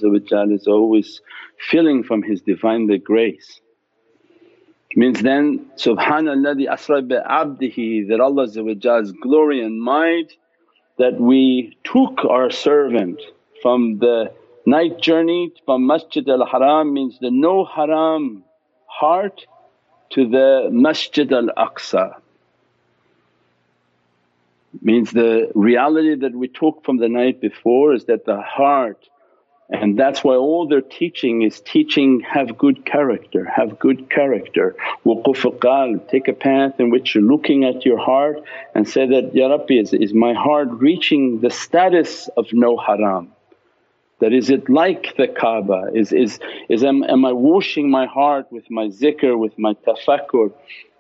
is 0.51 0.67
always 0.67 1.21
filling 1.71 2.05
from 2.05 2.23
His 2.23 2.41
Divinely 2.43 2.99
grace. 2.99 3.61
Means 4.97 5.21
then, 5.23 5.67
Subhanalladhi 5.77 6.69
asra 6.69 7.03
bi 7.03 7.17
abdihi 7.17 8.09
that 8.09 8.21
Allah's 8.21 9.13
glory 9.21 9.65
and 9.65 9.83
might 9.83 10.33
that 10.99 11.21
we 11.21 11.77
took 11.83 12.25
our 12.25 12.51
servant 12.51 13.21
from 13.61 13.99
the 13.99 14.33
night 14.67 15.01
journey 15.01 15.53
from 15.65 15.87
Masjid 15.87 16.29
al 16.29 16.47
Haram 16.47 16.95
means 16.95 17.19
the 17.21 17.33
no 17.33 17.65
haram 17.65 18.45
heart 18.87 19.47
to 20.11 20.29
the 20.29 20.69
Masjid 20.71 21.33
al 21.33 21.49
Aqsa 21.57 22.15
Means 24.85 25.11
the 25.11 25.51
reality 25.55 26.15
that 26.15 26.35
we 26.35 26.47
took 26.47 26.85
from 26.85 26.99
the 26.99 27.09
night 27.09 27.41
before 27.41 27.95
is 27.95 28.05
that 28.05 28.27
the 28.27 28.41
heart 28.41 29.09
and 29.71 29.99
that's 29.99 30.23
why 30.23 30.35
all 30.35 30.69
their 30.69 30.83
teaching 30.83 31.43
is 31.43 31.61
teaching 31.61 32.21
have 32.21 32.59
good 32.59 32.85
character, 32.85 33.45
have 33.47 33.79
good 33.79 34.11
character. 34.11 34.77
Wuquf 35.07 35.59
qalb, 35.59 36.07
take 36.09 36.29
a 36.29 36.35
path 36.35 36.79
in 36.79 36.91
which 36.91 37.15
you're 37.15 37.25
looking 37.25 37.65
at 37.65 37.85
your 37.85 37.99
heart 37.99 38.43
and 38.75 38.87
say 38.87 39.07
that, 39.07 39.35
Ya 39.35 39.49
Rabbi 39.49 39.75
is, 39.75 39.95
is 39.95 40.13
my 40.13 40.35
heart 40.35 40.69
reaching 40.71 41.41
the 41.41 41.51
status 41.51 42.29
of 42.37 42.47
no 42.53 42.77
haram? 42.77 43.33
That 44.21 44.33
is 44.33 44.51
it 44.51 44.69
like 44.69 45.17
the 45.17 45.29
Kaaba? 45.29 45.91
Is, 45.95 46.13
is, 46.13 46.39
is 46.69 46.85
am, 46.85 47.03
am 47.03 47.25
I 47.25 47.33
washing 47.33 47.91
my 47.91 48.07
heart 48.07 48.53
with 48.53 48.71
my 48.71 48.89
zikr, 48.89 49.39
with 49.39 49.59
my 49.59 49.75
tafakkur? 49.75 50.53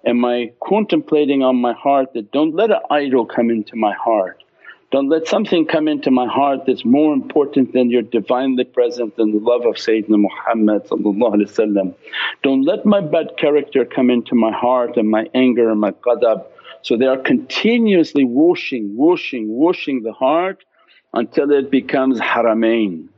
Am 0.07 0.25
I 0.25 0.53
contemplating 0.63 1.43
on 1.43 1.57
my 1.57 1.73
heart 1.73 2.13
that 2.15 2.31
don't 2.31 2.55
let 2.55 2.71
an 2.71 2.81
idol 2.91 3.25
come 3.25 3.51
into 3.51 3.77
my 3.77 3.95
heart, 3.95 4.43
don't 4.95 5.09
let 5.09 5.27
something 5.27 5.67
come 5.67 5.89
into 5.89 6.11
my 6.13 6.27
heart 6.27 6.67
that's 6.67 6.85
more 6.85 7.13
important 7.13 7.73
than 7.73 7.91
your 7.91 8.03
Divinely 8.03 8.65
present 8.65 9.15
and 9.19 9.35
the 9.35 9.41
love 9.41 9.67
of 9.67 9.75
Sayyidina 9.75 10.21
Muhammad 10.29 10.83
Don't 12.45 12.63
let 12.63 12.87
my 12.87 13.01
bad 13.01 13.37
character 13.37 13.85
come 13.85 14.09
into 14.09 14.37
my 14.37 14.53
heart 14.53 14.97
and 14.97 15.11
my 15.11 15.27
anger 15.35 15.69
and 15.69 15.81
my 15.81 15.91
ghadab. 15.91 16.45
So 16.83 16.97
they 16.97 17.07
are 17.07 17.17
continuously 17.17 18.25
washing, 18.25 18.97
washing, 18.97 19.49
washing 19.49 20.03
the 20.03 20.13
heart 20.13 20.65
until 21.13 21.51
it 21.51 21.71
becomes 21.71 22.21
haramain 22.21 23.09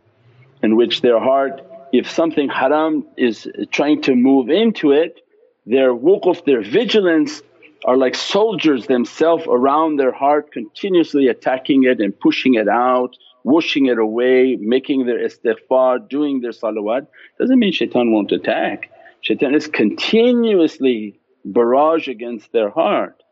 in 0.62 0.76
which 0.76 1.02
their 1.02 1.20
heart 1.20 1.60
if 1.92 2.10
something 2.10 2.48
haram 2.48 3.06
is 3.16 3.48
trying 3.70 4.00
to 4.02 4.14
move 4.14 4.48
into 4.48 4.92
it 4.92 5.25
their 5.66 5.94
wuquf, 5.94 6.44
their 6.44 6.62
vigilance 6.62 7.42
are 7.84 7.96
like 7.96 8.14
soldiers 8.14 8.86
themselves 8.86 9.44
around 9.46 9.96
their 9.96 10.12
heart 10.12 10.52
continuously 10.52 11.28
attacking 11.28 11.84
it 11.84 12.00
and 12.00 12.18
pushing 12.18 12.54
it 12.54 12.68
out, 12.68 13.16
washing 13.44 13.86
it 13.86 13.98
away, 13.98 14.56
making 14.60 15.06
their 15.06 15.18
istighfar, 15.18 16.08
doing 16.08 16.40
their 16.40 16.52
salawat. 16.52 17.06
Doesn't 17.38 17.58
mean 17.58 17.72
shaitan 17.72 18.12
won't 18.12 18.32
attack, 18.32 18.90
shaitan 19.20 19.54
is 19.54 19.66
continuously 19.66 21.18
barrage 21.44 22.08
against 22.08 22.52
their 22.52 22.70
heart. 22.70 23.22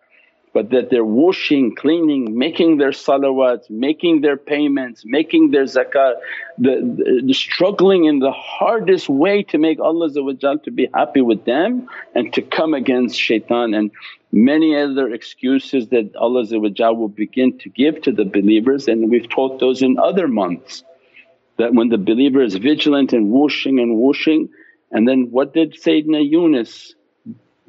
But 0.54 0.70
that 0.70 0.88
they're 0.88 1.04
washing, 1.04 1.75
cleaning, 1.75 2.38
making 2.38 2.78
their 2.78 2.92
salawats, 2.92 3.68
making 3.68 4.20
their 4.20 4.37
payments, 4.37 5.02
making 5.04 5.50
their 5.50 5.64
zakat, 5.64 6.14
the, 6.56 6.76
the, 6.96 7.23
the, 7.26 7.34
struggling 7.34 8.04
in 8.04 8.20
the 8.20 8.30
hardest 8.30 9.08
way 9.08 9.42
to 9.42 9.58
make 9.58 9.80
Allah 9.80 10.11
to 10.11 10.70
be 10.70 10.88
happy 10.94 11.20
with 11.20 11.44
them 11.44 11.88
and 12.14 12.32
to 12.34 12.40
come 12.40 12.73
against 12.73 13.18
shaitan 13.18 13.75
and 13.75 13.90
many 14.30 14.76
other 14.76 15.12
excuses 15.12 15.88
that 15.88 16.14
Allah 16.14 16.44
will 16.94 17.08
begin 17.08 17.58
to 17.58 17.68
give 17.68 18.00
to 18.02 18.12
the 18.12 18.25
believers 18.25 18.87
and 18.87 19.11
we've 19.11 19.28
taught 19.28 19.58
those 19.58 19.82
in 19.82 19.99
other 19.99 20.28
months. 20.28 20.84
That 21.58 21.75
when 21.75 21.88
the 21.88 21.99
believer 21.99 22.42
is 22.42 22.54
vigilant 22.54 23.12
and 23.12 23.30
washing 23.30 23.80
and 23.80 23.96
washing 23.96 24.50
and 24.92 25.08
then 25.08 25.32
what 25.32 25.52
did 25.52 25.75
Sayyidina 25.75 26.30
Yunus 26.30 26.94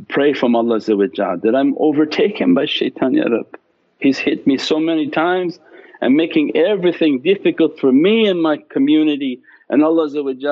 pray 0.09 0.33
from 0.33 0.57
Allah 0.57 0.81
that 0.81 1.55
I'm 1.55 1.75
overtaken 1.79 2.55
by 2.55 2.67
shaitan 2.67 3.15
ya 3.15 3.25
Rab. 3.25 3.59
He's 3.99 4.19
hit 4.19 4.47
me 4.47 4.57
so 4.57 4.81
many 4.81 5.09
times 5.09 5.59
and 6.01 6.15
making 6.15 6.57
everything 6.57 7.21
difficult 7.21 7.79
for 7.79 7.93
me 7.93 8.27
and 8.27 8.41
my 8.41 8.59
community 8.71 9.43
and 9.69 9.85
Allah 9.85 10.09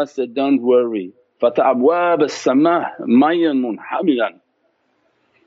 said, 0.06 0.34
don't 0.34 0.62
worry 0.62 1.12
فَتَعْوَابَ 1.40 2.20
السَّمَاء 2.22 3.00
مَيًّا 3.00 3.52
مُنْحَمِلًا 3.52 4.40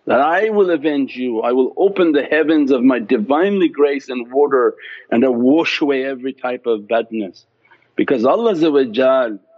that 0.06 0.20
I 0.20 0.50
will 0.50 0.72
avenge 0.72 1.16
you, 1.16 1.42
I 1.42 1.52
will 1.52 1.74
open 1.78 2.12
the 2.12 2.24
heavens 2.24 2.72
of 2.72 2.84
my 2.84 2.98
Divinely 3.00 3.68
grace 3.70 4.10
and 4.10 4.32
water 4.32 4.74
and 5.12 5.24
I 5.24 5.28
wash 5.28 5.80
away 5.80 6.06
every 6.06 6.34
type 6.34 6.66
of 6.66 6.88
badness. 6.88 7.46
Because 7.96 8.26
Allah 8.26 8.56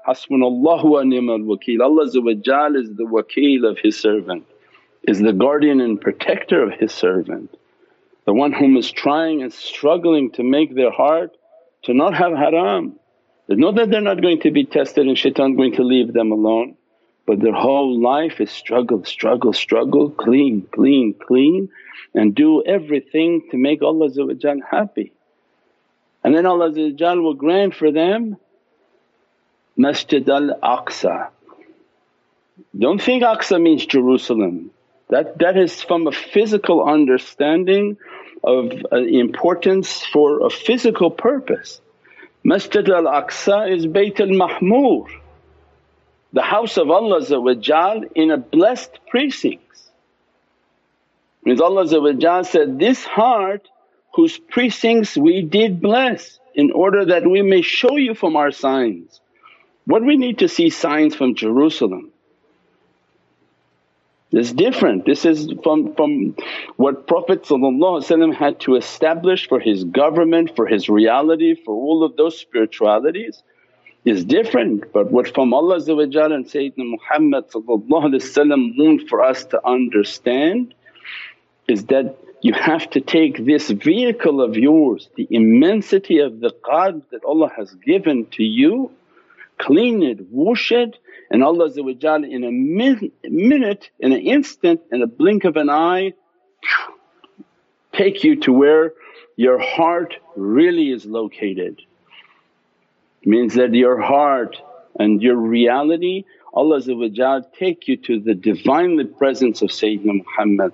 Hasbunallahu 0.08 0.84
wa 0.84 1.02
ni'mal 1.02 1.40
wakeel. 1.40 1.80
Allah 1.82 2.04
is 2.04 2.12
the 2.14 3.04
wakeel 3.04 3.68
of 3.70 3.78
His 3.78 3.98
servant, 3.98 4.46
is 5.02 5.18
the 5.20 5.32
guardian 5.32 5.80
and 5.80 6.00
protector 6.00 6.62
of 6.62 6.72
His 6.72 6.92
servant. 6.92 7.54
The 8.24 8.32
one 8.32 8.52
whom 8.52 8.76
is 8.76 8.90
trying 8.90 9.42
and 9.42 9.52
struggling 9.52 10.30
to 10.32 10.42
make 10.42 10.74
their 10.74 10.90
heart 10.90 11.36
to 11.84 11.94
not 11.94 12.14
have 12.14 12.32
haram. 12.32 12.98
It's 13.48 13.60
not 13.60 13.76
that 13.76 13.90
they're 13.90 14.00
not 14.00 14.22
going 14.22 14.40
to 14.40 14.50
be 14.50 14.64
tested 14.64 15.06
and 15.06 15.16
shaitan 15.16 15.56
going 15.56 15.74
to 15.74 15.82
leave 15.82 16.12
them 16.12 16.32
alone 16.32 16.76
but 17.28 17.40
their 17.40 17.52
whole 17.52 18.00
life 18.00 18.40
is 18.40 18.50
struggle, 18.50 19.04
struggle, 19.04 19.52
struggle, 19.52 20.08
clean, 20.08 20.66
clean, 20.72 21.12
clean 21.12 21.68
and 22.14 22.34
do 22.34 22.64
everything 22.64 23.46
to 23.50 23.58
make 23.58 23.82
Allah 23.82 24.08
happy. 24.70 25.12
And 26.24 26.34
then 26.34 26.46
Allah 26.46 26.70
will 26.70 27.34
grant 27.34 27.74
for 27.74 27.92
them 27.92 28.38
Masjid 29.78 30.28
al-Aqsa. 30.28 31.28
Don't 32.76 33.00
think 33.00 33.22
Aqsa 33.22 33.62
means 33.62 33.86
Jerusalem, 33.86 34.72
that, 35.08 35.38
that 35.38 35.56
is 35.56 35.82
from 35.82 36.08
a 36.08 36.12
physical 36.12 36.84
understanding 36.84 37.96
of 38.42 38.72
uh, 38.92 38.96
importance 38.96 40.04
for 40.04 40.44
a 40.44 40.50
physical 40.50 41.12
purpose. 41.12 41.80
Masjid 42.42 42.88
al-Aqsa 42.90 43.72
is 43.72 43.86
Bayt 43.86 44.18
al-Mahmur, 44.18 45.08
the 46.32 46.42
house 46.42 46.76
of 46.76 46.90
Allah 46.90 47.20
in 48.16 48.32
a 48.32 48.36
blessed 48.36 48.98
precincts. 49.08 49.90
Means 51.44 51.60
Allah 51.60 51.86
said, 52.44 52.78
this 52.80 53.04
heart 53.04 53.68
whose 54.14 54.36
precincts 54.38 55.16
we 55.16 55.42
did 55.42 55.80
bless 55.80 56.40
in 56.52 56.72
order 56.72 57.04
that 57.04 57.24
we 57.24 57.42
may 57.42 57.62
show 57.62 57.96
you 57.96 58.14
from 58.14 58.34
our 58.34 58.50
signs. 58.50 59.20
What 59.88 60.04
we 60.04 60.18
need 60.18 60.40
to 60.40 60.48
see 60.48 60.68
signs 60.68 61.14
from 61.14 61.34
Jerusalem. 61.34 62.10
It's 64.30 64.52
different. 64.52 65.06
This 65.06 65.24
is 65.24 65.50
from, 65.62 65.94
from 65.94 66.36
what 66.76 67.06
Prophet 67.06 67.48
had 67.48 68.60
to 68.60 68.74
establish 68.74 69.48
for 69.48 69.58
his 69.58 69.84
government, 69.84 70.54
for 70.54 70.66
his 70.66 70.90
reality, 70.90 71.54
for 71.54 71.72
all 71.72 72.04
of 72.04 72.18
those 72.18 72.38
spiritualities 72.38 73.42
is 74.04 74.26
different. 74.26 74.92
But 74.92 75.10
what 75.10 75.34
from 75.34 75.54
Allah 75.54 75.76
and 75.76 75.82
Sayyidina 75.86 76.90
Muhammad 76.96 77.46
want 77.54 79.08
for 79.08 79.24
us 79.24 79.46
to 79.46 79.66
understand 79.66 80.74
is 81.66 81.86
that 81.86 82.14
you 82.42 82.52
have 82.52 82.90
to 82.90 83.00
take 83.00 83.42
this 83.42 83.70
vehicle 83.70 84.42
of 84.42 84.54
yours, 84.54 85.08
the 85.16 85.26
immensity 85.30 86.18
of 86.18 86.40
the 86.40 86.50
qad 86.50 87.00
that 87.10 87.24
Allah 87.24 87.50
has 87.56 87.72
given 87.72 88.26
to 88.32 88.44
you 88.44 88.90
clean 89.58 90.02
it, 90.02 90.18
wash 90.30 90.72
it 90.72 90.98
and 91.30 91.44
Allah 91.44 91.70
in 91.76 92.44
a 92.44 92.50
min 92.50 93.12
minute, 93.24 93.90
in 94.00 94.12
an 94.12 94.20
instant, 94.20 94.80
in 94.90 95.02
a 95.02 95.06
blink 95.06 95.44
of 95.44 95.56
an 95.56 95.68
eye 95.68 96.14
take 97.92 98.22
you 98.22 98.36
to 98.36 98.52
where 98.52 98.92
your 99.36 99.58
heart 99.58 100.14
really 100.36 100.90
is 100.90 101.04
located. 101.04 101.80
Means 103.24 103.54
that 103.54 103.74
your 103.74 104.00
heart 104.00 104.56
and 104.98 105.20
your 105.20 105.36
reality 105.36 106.24
Allah 106.54 106.80
take 107.58 107.88
you 107.88 107.96
to 107.98 108.20
the 108.20 108.34
Divinely 108.34 109.04
presence 109.04 109.60
of 109.62 109.68
Sayyidina 109.68 110.24
Muhammad 110.24 110.72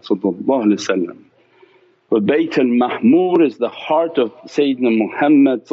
but 2.11 2.27
Bayt 2.27 2.59
al-Mahmur 2.59 3.43
is 3.45 3.59
the 3.59 3.69
heart 3.69 4.19
of 4.19 4.31
Sayyidina 4.45 4.97
Muhammad 4.97 5.67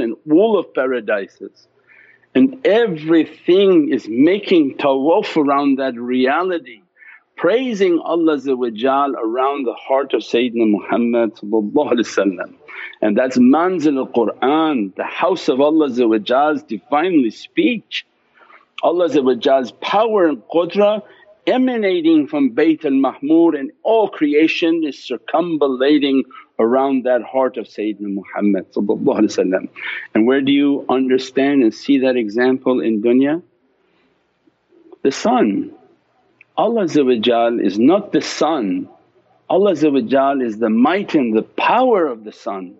in 0.00 0.16
all 0.32 0.58
of 0.58 0.72
paradises 0.72 1.68
and 2.36 2.66
everything 2.66 3.88
is 3.92 4.06
making 4.08 4.76
tawaf 4.76 5.36
around 5.36 5.78
that 5.78 5.94
reality 5.94 6.80
praising 7.36 7.98
Allah 7.98 8.38
around 9.24 9.66
the 9.66 9.74
heart 9.74 10.14
of 10.14 10.22
Sayyidina 10.22 10.70
Muhammad 10.70 11.32
and 13.02 13.16
that's 13.16 13.36
manzil 13.38 13.98
al-Qur'an, 13.98 14.92
the 14.96 15.04
house 15.04 15.48
of 15.48 15.60
Allah's 15.60 15.98
Divinely 15.98 17.30
speech. 17.30 18.06
Allah's 18.82 19.72
power 19.80 20.26
and 20.26 20.42
qudra 20.48 21.02
emanating 21.46 22.26
from 22.26 22.54
Bayt 22.54 22.84
al-Mahmur 22.84 23.58
and 23.58 23.70
all 23.82 24.08
creation 24.08 24.82
is 24.84 24.98
circumambulating 25.02 26.24
around 26.58 27.04
that 27.04 27.22
heart 27.22 27.56
of 27.56 27.66
Sayyidina 27.66 28.14
Muhammad 28.14 28.66
And 30.14 30.26
where 30.26 30.40
do 30.40 30.52
you 30.52 30.84
understand 30.88 31.62
and 31.62 31.74
see 31.74 31.98
that 32.00 32.16
example 32.16 32.80
in 32.80 33.02
dunya? 33.02 33.42
The 35.02 35.12
sun. 35.12 35.72
Allah 36.56 36.84
is 36.84 37.78
not 37.78 38.12
the 38.12 38.22
sun, 38.22 38.88
Allah 39.48 39.72
is 39.72 40.58
the 40.58 40.70
might 40.70 41.14
and 41.14 41.36
the 41.36 41.42
power 41.42 42.06
of 42.06 42.24
the 42.24 42.32
sun. 42.32 42.76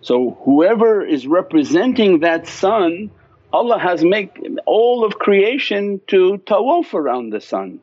So 0.00 0.36
whoever 0.44 1.06
is 1.06 1.26
representing 1.26 2.20
that 2.20 2.48
sun 2.48 3.10
Allah 3.52 3.78
has 3.78 4.04
make 4.04 4.38
all 4.66 5.04
of 5.04 5.18
creation 5.18 6.00
to 6.08 6.38
tawaf 6.44 6.92
around 6.92 7.30
the 7.30 7.40
sun. 7.40 7.80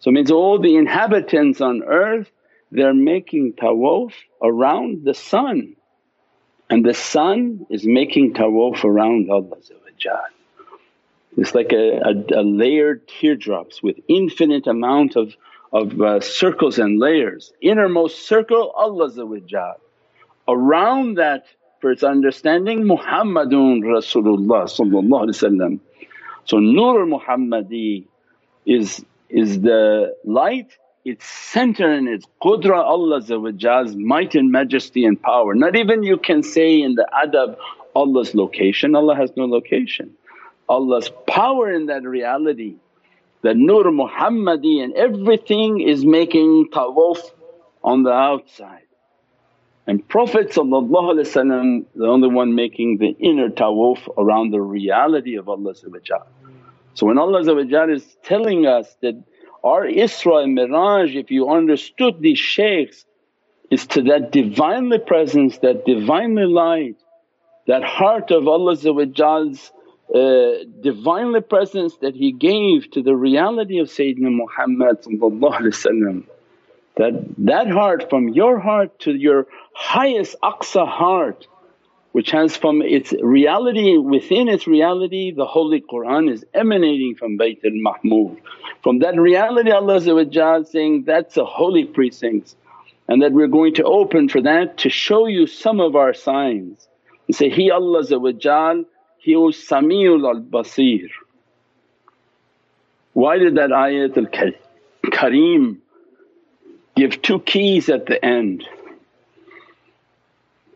So 0.00 0.10
means 0.10 0.30
all 0.30 0.58
the 0.58 0.76
inhabitants 0.76 1.60
on 1.60 1.82
earth 1.82 2.30
they're 2.70 2.94
making 2.94 3.54
tawaf 3.54 4.12
around 4.42 5.04
the 5.04 5.14
sun. 5.14 5.76
And 6.68 6.84
the 6.84 6.94
sun 6.94 7.66
is 7.70 7.86
making 7.86 8.34
tawaf 8.34 8.84
around 8.84 9.30
Allah 9.30 9.56
It's 11.36 11.54
like 11.54 11.72
a, 11.72 12.00
a, 12.00 12.40
a, 12.40 12.42
layered 12.42 13.06
teardrops 13.06 13.82
with 13.82 13.96
infinite 14.08 14.66
amount 14.66 15.16
of, 15.16 15.34
of 15.72 16.00
uh, 16.00 16.20
circles 16.20 16.78
and 16.78 16.98
layers. 16.98 17.52
Innermost 17.60 18.26
circle 18.26 18.72
Allah 18.74 19.76
around 20.48 21.18
that 21.18 21.46
for 21.80 21.92
its 21.92 22.02
understanding 22.02 22.82
Muhammadun 22.82 23.82
Rasulullah 23.82 24.68
So 26.44 26.58
Nur 26.58 27.06
Muhammadi 27.06 28.06
is, 28.64 29.04
is 29.28 29.60
the 29.60 30.16
light 30.24 30.76
its 31.06 31.24
center 31.24 31.88
and 31.88 32.08
its 32.08 32.26
qudra 32.42 32.82
Allah's 32.82 33.30
might 33.94 34.34
and 34.34 34.50
majesty 34.50 35.04
and 35.04 35.22
power. 35.22 35.54
Not 35.54 35.76
even 35.76 36.02
you 36.02 36.16
can 36.16 36.42
say 36.42 36.82
in 36.82 36.96
the 36.96 37.06
adab 37.14 37.56
Allah's 37.94 38.34
location, 38.34 38.96
Allah 38.96 39.14
has 39.14 39.30
no 39.36 39.44
location. 39.44 40.14
Allah's 40.68 41.08
power 41.28 41.72
in 41.72 41.86
that 41.86 42.02
reality, 42.02 42.74
the 43.42 43.54
Nur 43.54 43.84
Muhammadi 43.84 44.82
and 44.82 44.94
everything 44.94 45.80
is 45.80 46.04
making 46.04 46.70
tawaf 46.72 47.20
on 47.84 48.02
the 48.02 48.10
outside. 48.10 48.82
And 49.86 50.06
Prophet 50.08 50.50
the 50.50 50.64
only 50.64 52.28
one 52.28 52.56
making 52.56 52.98
the 52.98 53.10
inner 53.20 53.48
tawaf 53.48 54.00
around 54.18 54.50
the 54.50 54.60
reality 54.60 55.36
of 55.36 55.48
Allah 55.48 55.74
So 55.76 57.06
when 57.06 57.16
Allah 57.16 57.90
is 57.90 58.16
telling 58.24 58.66
us 58.66 58.92
that 59.02 59.22
our 59.66 59.84
Isra 59.84 60.44
and 60.44 60.56
Miraj 60.56 61.16
if 61.16 61.30
you 61.30 61.50
understood 61.50 62.14
these 62.20 62.38
shaykhs 62.38 63.04
is 63.70 63.86
to 63.88 64.02
that 64.02 64.30
Divinely 64.30 65.00
presence, 65.00 65.58
that 65.58 65.84
Divinely 65.84 66.46
light, 66.46 66.96
that 67.66 67.82
heart 67.82 68.30
of 68.30 68.46
Allah's 68.46 68.86
uh, 68.86 68.92
Divinely 70.80 71.40
presence 71.40 71.96
that 71.96 72.14
He 72.14 72.30
gave 72.30 72.90
to 72.92 73.02
the 73.02 73.16
reality 73.16 73.78
of 73.78 73.88
Sayyidina 73.88 74.32
Muhammad 74.42 74.98
That 77.00 77.14
that 77.38 77.68
heart 77.68 78.08
from 78.08 78.28
your 78.28 78.60
heart 78.60 79.00
to 79.00 79.12
your 79.14 79.46
highest 79.74 80.36
aqsa 80.42 80.86
heart 80.86 81.48
which 82.16 82.30
has 82.30 82.56
from 82.56 82.80
its 82.80 83.12
reality 83.20 83.98
within 83.98 84.48
its 84.48 84.66
reality 84.66 85.32
the 85.32 85.44
Holy 85.44 85.82
Qur'an 85.82 86.30
is 86.30 86.46
emanating 86.54 87.14
from 87.14 87.36
Bayt 87.36 87.62
al-Mahmur. 87.62 88.38
From 88.82 89.00
that 89.00 89.20
reality 89.20 89.70
Allah 89.70 90.00
saying, 90.64 91.04
that's 91.04 91.36
a 91.36 91.44
holy 91.44 91.84
precinct 91.84 92.54
and 93.06 93.20
that 93.20 93.32
we're 93.32 93.54
going 93.58 93.74
to 93.74 93.84
open 93.84 94.30
for 94.30 94.40
that 94.40 94.78
to 94.78 94.88
show 94.88 95.26
you 95.26 95.46
some 95.46 95.78
of 95.78 95.94
our 95.94 96.14
signs 96.14 96.88
and 97.26 97.36
say, 97.36 97.50
He 97.50 97.70
Allah 97.70 98.02
He 99.18 99.36
was 99.36 99.56
Sami'ul 99.58 100.26
al-Basir. 100.26 101.10
Why 103.12 103.36
did 103.36 103.56
that 103.56 103.68
ayat 103.68 104.16
al-Kareem 104.16 105.76
give 106.96 107.20
two 107.20 107.40
keys 107.40 107.90
at 107.90 108.06
the 108.06 108.24
end? 108.24 108.64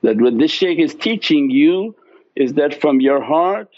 That 0.03 0.21
what 0.21 0.39
this 0.39 0.51
shaykh 0.51 0.79
is 0.79 0.95
teaching 0.95 1.51
you 1.51 1.95
is 2.35 2.55
that 2.55 2.81
from 2.81 3.01
your 3.01 3.23
heart 3.23 3.69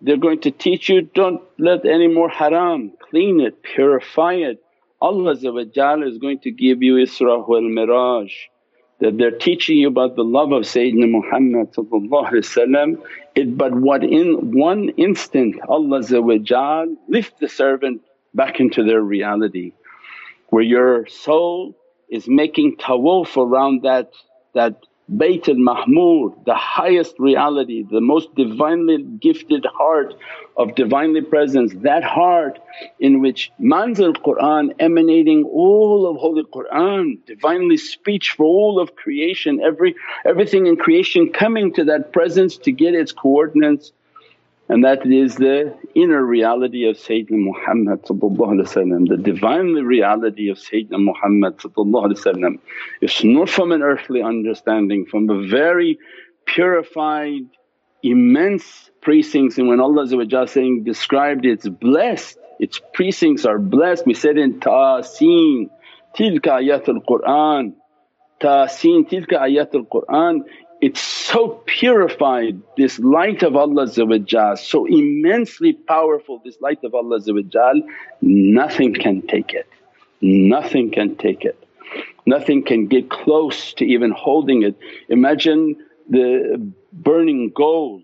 they're 0.00 0.16
going 0.18 0.40
to 0.42 0.50
teach 0.50 0.88
you, 0.88 1.02
don't 1.02 1.40
let 1.58 1.86
any 1.86 2.08
more 2.08 2.28
haram, 2.28 2.92
clean 3.10 3.40
it, 3.40 3.62
purify 3.62 4.34
it. 4.34 4.62
Allah 5.00 5.32
is 5.32 6.18
going 6.18 6.40
to 6.40 6.50
give 6.50 6.82
you 6.82 6.94
Isra 6.96 7.46
wal 7.46 7.62
Miraj. 7.62 8.30
That 9.00 9.18
they're 9.18 9.30
teaching 9.30 9.76
you 9.76 9.88
about 9.88 10.16
the 10.16 10.24
love 10.24 10.52
of 10.52 10.62
Sayyidina 10.62 11.10
Muhammad 11.10 11.74
it 13.34 13.58
but 13.58 13.74
what 13.74 14.02
in 14.02 14.56
one 14.58 14.88
instant 14.90 15.56
Allah 15.68 16.00
lift 17.08 17.38
the 17.38 17.48
servant 17.48 18.00
back 18.34 18.58
into 18.58 18.84
their 18.84 19.02
reality. 19.02 19.72
Where 20.48 20.62
your 20.62 21.06
soul 21.08 21.76
is 22.08 22.26
making 22.26 22.76
tawaf 22.76 23.36
around 23.36 23.82
that, 23.82 24.12
that 24.54 24.76
Bayt 25.08 25.48
al-Mahmur, 25.48 26.34
the 26.46 26.54
highest 26.54 27.14
reality, 27.20 27.84
the 27.88 28.00
most 28.00 28.34
Divinely 28.34 29.04
gifted 29.20 29.64
heart 29.64 30.14
of 30.56 30.74
Divinely 30.74 31.20
Presence, 31.20 31.72
that 31.82 32.02
heart 32.02 32.58
in 32.98 33.20
which 33.20 33.52
manzil 33.60 34.20
Qur'an 34.24 34.74
emanating 34.80 35.44
all 35.44 36.08
of 36.10 36.16
Holy 36.16 36.42
Qur'an, 36.52 37.18
Divinely 37.24 37.76
speech 37.76 38.32
for 38.32 38.46
all 38.46 38.80
of 38.80 38.96
creation, 38.96 39.60
every 39.62 39.94
everything 40.24 40.66
in 40.66 40.76
creation 40.76 41.32
coming 41.32 41.72
to 41.74 41.84
that 41.84 42.12
presence 42.12 42.56
to 42.58 42.72
get 42.72 42.94
its 42.94 43.12
coordinates 43.12 43.92
and 44.68 44.84
that 44.84 45.06
is 45.06 45.36
the 45.36 45.76
inner 45.94 46.24
reality 46.24 46.88
of 46.88 46.96
Sayyidina 46.96 47.38
Muhammad 47.38 48.02
the 48.04 49.16
Divinely 49.16 49.82
reality 49.82 50.48
of 50.48 50.58
Sayyidina 50.58 50.98
Muhammad 50.98 51.60
It's 53.00 53.24
not 53.24 53.48
from 53.48 53.72
an 53.72 53.82
earthly 53.82 54.22
understanding, 54.22 55.06
from 55.06 55.26
the 55.26 55.46
very 55.48 55.98
purified 56.46 57.42
immense 58.02 58.90
precincts. 59.00 59.58
And 59.58 59.68
when 59.68 59.80
Allah 59.80 60.46
saying 60.48 60.82
described 60.84 61.44
it's 61.46 61.68
blessed, 61.68 62.38
its 62.58 62.80
precincts 62.92 63.44
are 63.44 63.58
blessed. 63.58 64.06
We 64.06 64.14
said 64.14 64.36
in 64.36 64.58
Tasin, 64.58 65.70
tilka 66.16 66.60
ayatul 66.60 67.06
Qur'an, 67.06 67.74
Tasin 68.40 69.08
tilka 69.08 69.38
ayatul 69.38 69.86
Qur'an 69.88 70.44
it's 70.80 71.00
so 71.00 71.48
purified 71.66 72.60
this 72.76 72.98
light 72.98 73.42
of 73.42 73.56
Allah 73.56 73.88
so 73.88 74.86
immensely 74.86 75.72
powerful 75.72 76.40
this 76.44 76.60
light 76.60 76.82
of 76.84 76.94
Allah 76.94 77.20
nothing 78.20 78.94
can 78.94 79.22
take 79.26 79.52
it, 79.54 79.68
nothing 80.20 80.90
can 80.90 81.16
take 81.16 81.44
it. 81.44 81.62
Nothing 82.26 82.64
can 82.64 82.88
get 82.88 83.08
close 83.08 83.72
to 83.74 83.84
even 83.84 84.10
holding 84.10 84.64
it. 84.64 84.76
Imagine 85.08 85.76
the 86.08 86.72
burning 86.92 87.50
gold, 87.54 88.02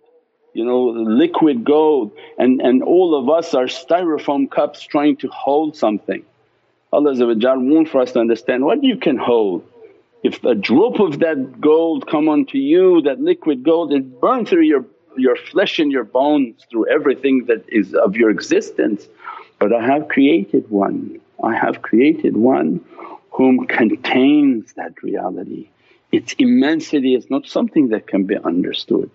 you 0.54 0.64
know 0.64 0.84
liquid 0.84 1.64
gold 1.64 2.12
and, 2.38 2.60
and 2.60 2.82
all 2.82 3.14
of 3.14 3.28
us 3.28 3.54
are 3.54 3.64
styrofoam 3.64 4.50
cups 4.50 4.82
trying 4.82 5.16
to 5.16 5.28
hold 5.28 5.76
something. 5.76 6.24
Allah 6.92 7.14
want 7.16 7.88
for 7.88 8.00
us 8.00 8.12
to 8.12 8.20
understand 8.20 8.64
what 8.64 8.84
you 8.84 8.98
can 8.98 9.16
hold 9.16 9.66
if 10.22 10.42
a 10.44 10.54
drop 10.54 11.00
of 11.00 11.18
that 11.18 11.60
gold 11.60 12.06
come 12.06 12.28
onto 12.28 12.58
you, 12.58 13.02
that 13.02 13.20
liquid 13.20 13.64
gold, 13.64 13.92
it 13.92 14.20
burn 14.20 14.46
through 14.46 14.62
your, 14.62 14.84
your 15.16 15.36
flesh 15.36 15.78
and 15.78 15.90
your 15.90 16.04
bones, 16.04 16.64
through 16.70 16.88
everything 16.88 17.46
that 17.46 17.64
is 17.68 17.94
of 17.94 18.16
your 18.16 18.30
existence. 18.30 19.08
But 19.58 19.72
I 19.72 19.84
have 19.84 20.08
created 20.08 20.70
one, 20.70 21.20
I 21.42 21.56
have 21.56 21.82
created 21.82 22.36
one 22.36 22.84
whom 23.32 23.66
contains 23.66 24.74
that 24.74 25.02
reality. 25.02 25.68
Its 26.12 26.34
immensity 26.38 27.14
is 27.14 27.30
not 27.30 27.46
something 27.46 27.88
that 27.88 28.06
can 28.06 28.24
be 28.24 28.36
understood. 28.36 29.10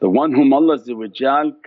The 0.00 0.08
one 0.08 0.32
whom 0.32 0.54
Allah 0.54 0.78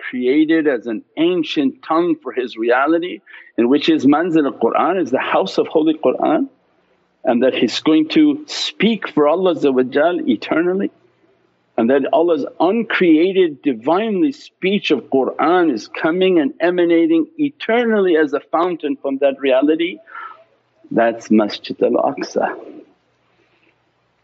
created 0.10 0.68
as 0.68 0.88
an 0.88 1.04
ancient 1.18 1.84
tongue 1.84 2.16
for 2.16 2.32
His 2.34 2.58
reality 2.58 3.22
in 3.58 3.70
which 3.70 3.86
His 3.86 4.08
manzil 4.08 4.52
al-Qur'an 4.52 4.98
is 4.98 5.12
the 5.12 5.20
house 5.20 5.60
of 5.60 5.68
Holy 5.68 5.94
Qur'an 5.94 6.50
and 7.24 7.44
that 7.44 7.54
he's 7.54 7.80
going 7.80 8.10
to 8.10 8.46
speak 8.48 9.08
for 9.10 9.28
Allah 9.28 9.56
eternally 9.56 10.92
and 11.78 11.90
that 11.90 12.08
Allah's 12.14 12.46
uncreated 12.60 13.62
Divinely 13.62 14.32
speech 14.32 14.92
of 14.92 15.10
Qur'an 15.10 15.72
is 15.72 15.88
coming 15.88 16.40
and 16.40 16.54
emanating 16.60 17.28
eternally 17.38 18.16
as 18.16 18.34
a 18.34 18.40
fountain 18.40 18.96
from 18.96 19.18
that 19.20 19.40
reality, 19.40 19.98
that's 20.92 21.32
Masjid 21.32 21.82
al-Aqsa. 21.82 22.84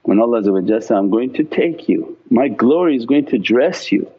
When 0.04 0.20
Allah 0.20 0.44
says, 0.44 0.92
I'm 0.92 1.10
going 1.10 1.34
to 1.34 1.44
take 1.44 1.90
you, 1.90 2.18
my 2.30 2.48
glory 2.48 2.96
is 2.96 3.06
going 3.06 3.26
to 3.28 3.38
dress 3.40 3.92
you. 3.92 4.12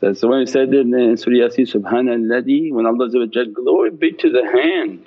So, 0.00 0.12
so 0.14 0.28
when 0.28 0.40
he 0.40 0.46
said 0.46 0.74
in 0.74 1.16
Surah 1.16 1.48
Yasin, 1.48 1.72
Subhanalladhi, 1.72 2.72
when 2.72 2.86
Allah 2.86 3.08
glory 3.46 3.90
be 3.90 4.12
to 4.12 4.30
the 4.30 4.44
hand 4.44 5.06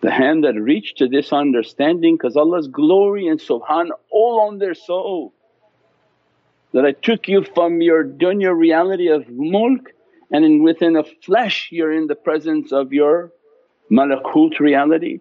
the 0.00 0.10
hand 0.10 0.44
that 0.44 0.54
reached 0.54 0.98
to 0.98 1.08
this 1.08 1.32
understanding 1.32 2.16
because 2.16 2.36
Allah's 2.36 2.68
glory 2.68 3.26
and 3.28 3.38
subhan 3.38 3.90
all 4.10 4.40
on 4.40 4.58
their 4.58 4.74
soul. 4.74 5.32
That 6.72 6.86
I 6.86 6.92
took 6.92 7.28
you 7.28 7.44
from 7.54 7.82
your 7.82 8.04
dunya 8.04 8.56
reality 8.56 9.08
of 9.08 9.28
mulk 9.28 9.92
and 10.30 10.44
in 10.44 10.62
within 10.62 10.96
a 10.96 11.04
flesh 11.04 11.68
you're 11.70 11.92
in 11.92 12.06
the 12.06 12.14
presence 12.14 12.72
of 12.72 12.92
your 12.92 13.32
malakut 13.90 14.58
reality. 14.58 15.20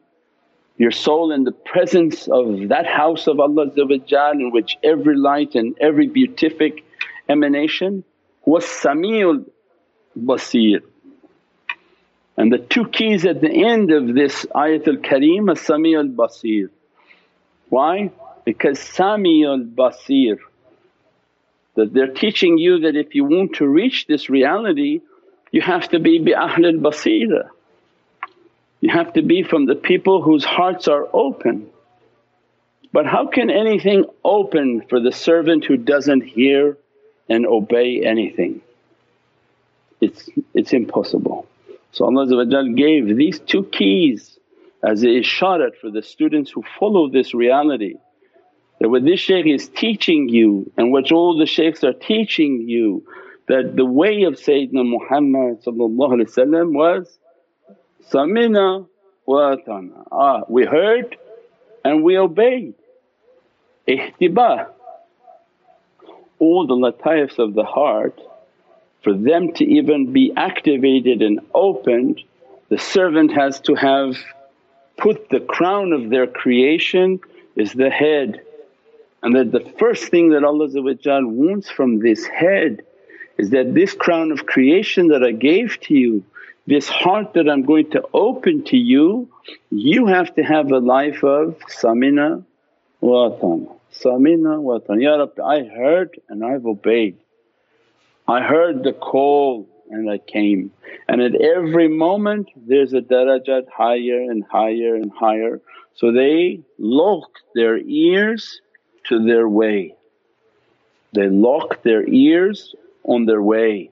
Your 0.77 0.91
soul 0.91 1.31
in 1.33 1.43
the 1.43 1.51
presence 1.51 2.29
of 2.29 2.69
that 2.69 2.85
house 2.85 3.27
of 3.27 3.39
Allah 3.39 3.69
in 3.75 4.51
which 4.51 4.77
every 4.81 5.17
light 5.17 5.55
and 5.55 5.75
every 5.81 6.07
beatific 6.07 6.85
emanation 7.27 8.05
was 8.45 8.63
Sami'ul 8.63 9.45
Basir 10.17 10.81
and 12.39 12.51
the 12.51 12.57
two 12.57 12.87
keys 12.87 13.25
at 13.25 13.41
the 13.41 13.51
end 13.51 13.91
of 13.91 14.15
this 14.15 14.45
ayatul 14.55 15.03
kareem 15.07 15.51
as-Sami 15.51 15.95
al-Basir. 15.95 16.69
Why? 17.67 18.11
Because 18.45 18.79
Sami 18.79 19.45
al-Basir 19.45 20.39
that 21.75 21.93
they're 21.93 22.13
teaching 22.13 22.57
you 22.57 22.79
that 22.79 22.95
if 22.95 23.13
you 23.13 23.25
want 23.25 23.55
to 23.57 23.67
reach 23.67 24.07
this 24.07 24.29
reality 24.29 25.01
you 25.51 25.61
have 25.61 25.89
to 25.89 25.99
be 25.99 26.19
bi 26.19 26.31
ahl 26.31 26.65
al-basira. 26.65 27.49
You 28.81 28.91
have 28.91 29.13
to 29.13 29.21
be 29.21 29.43
from 29.43 29.65
the 29.65 29.75
people 29.75 30.21
whose 30.21 30.45
hearts 30.45 30.87
are 30.87 31.07
open. 31.11 31.69
But 32.91 33.05
how 33.05 33.27
can 33.27 33.49
anything 33.49 34.05
open 34.23 34.83
for 34.89 34.99
the 34.99 35.11
servant 35.11 35.65
who 35.65 35.77
doesn't 35.77 36.21
hear 36.21 36.77
and 37.27 37.45
obey 37.45 38.03
anything? 38.05 38.61
It's, 39.99 40.29
it's 40.53 40.71
impossible. 40.71 41.45
So 41.91 42.05
Allah 42.05 42.45
gave 42.75 43.15
these 43.15 43.39
two 43.39 43.63
keys 43.65 44.39
as 44.83 45.03
a 45.03 45.07
isharat 45.07 45.75
for 45.81 45.89
the 45.89 46.01
students 46.01 46.51
who 46.51 46.63
follow 46.79 47.09
this 47.09 47.33
reality 47.33 47.95
that 48.79 48.89
what 48.89 49.03
this 49.03 49.19
shaykh 49.19 49.45
is 49.45 49.67
teaching 49.69 50.29
you 50.29 50.71
and 50.77 50.91
what 50.91 51.11
all 51.11 51.37
the 51.37 51.45
shaykhs 51.45 51.83
are 51.83 51.93
teaching 51.93 52.65
you 52.67 53.03
that 53.47 53.75
the 53.75 53.85
way 53.85 54.23
of 54.23 54.35
Sayyidina 54.35 54.87
Muhammad 54.87 55.59
was 55.65 57.19
samina 58.09 58.87
wa 59.25 59.55
atana. 59.55 60.07
Ah, 60.11 60.43
we 60.47 60.65
heard 60.65 61.17
and 61.83 62.03
we 62.03 62.17
obeyed. 62.17 62.75
Ihtibah. 63.87 64.67
All 66.37 66.67
the 66.67 66.75
lataifs 66.75 67.37
of 67.37 67.53
the 67.53 67.65
heart 67.65 68.19
for 69.03 69.13
them 69.13 69.53
to 69.53 69.65
even 69.65 70.11
be 70.11 70.33
activated 70.35 71.21
and 71.21 71.39
opened 71.53 72.21
the 72.69 72.77
servant 72.77 73.31
has 73.33 73.59
to 73.61 73.73
have 73.75 74.15
put 74.97 75.29
the 75.29 75.39
crown 75.39 75.91
of 75.91 76.09
their 76.09 76.27
creation 76.27 77.19
is 77.55 77.73
the 77.73 77.89
head. 77.89 78.41
And 79.23 79.35
that 79.35 79.51
the 79.51 79.73
first 79.79 80.05
thing 80.05 80.29
that 80.29 80.43
Allah 80.43 80.67
wants 81.27 81.69
from 81.69 81.99
this 81.99 82.25
head 82.25 82.83
is 83.37 83.49
that 83.49 83.73
this 83.73 83.93
crown 83.93 84.31
of 84.31 84.45
creation 84.45 85.07
that 85.07 85.23
I 85.23 85.31
gave 85.31 85.79
to 85.81 85.93
you, 85.93 86.23
this 86.67 86.87
heart 86.87 87.33
that 87.33 87.49
I'm 87.49 87.63
going 87.63 87.89
to 87.91 88.03
open 88.13 88.63
to 88.65 88.77
you, 88.77 89.27
you 89.71 90.05
have 90.05 90.33
to 90.35 90.43
have 90.43 90.71
a 90.71 90.79
life 90.79 91.23
of 91.23 91.57
samina 91.81 92.43
wa 93.01 93.29
samina 93.91 94.61
wa 94.61 94.79
Ya 94.95 95.15
Rabbi 95.15 95.41
I 95.41 95.63
heard 95.63 96.19
and 96.29 96.45
I've 96.45 96.65
obeyed. 96.65 97.17
I 98.29 98.41
heard 98.41 98.83
the 98.83 98.93
call 98.93 99.67
and 99.89 100.09
I 100.09 100.19
came 100.19 100.71
and 101.07 101.21
at 101.21 101.35
every 101.35 101.87
moment 101.87 102.49
there's 102.55 102.93
a 102.93 103.01
darajat 103.01 103.67
higher 103.75 104.21
and 104.21 104.43
higher 104.43 104.95
and 104.95 105.11
higher. 105.11 105.61
So 105.95 106.11
they 106.11 106.61
lock 106.77 107.29
their 107.55 107.77
ears 107.77 108.61
to 109.07 109.25
their 109.25 109.49
way, 109.49 109.95
they 111.13 111.29
lock 111.29 111.81
their 111.83 112.07
ears 112.07 112.75
on 113.03 113.25
their 113.25 113.41
way 113.41 113.89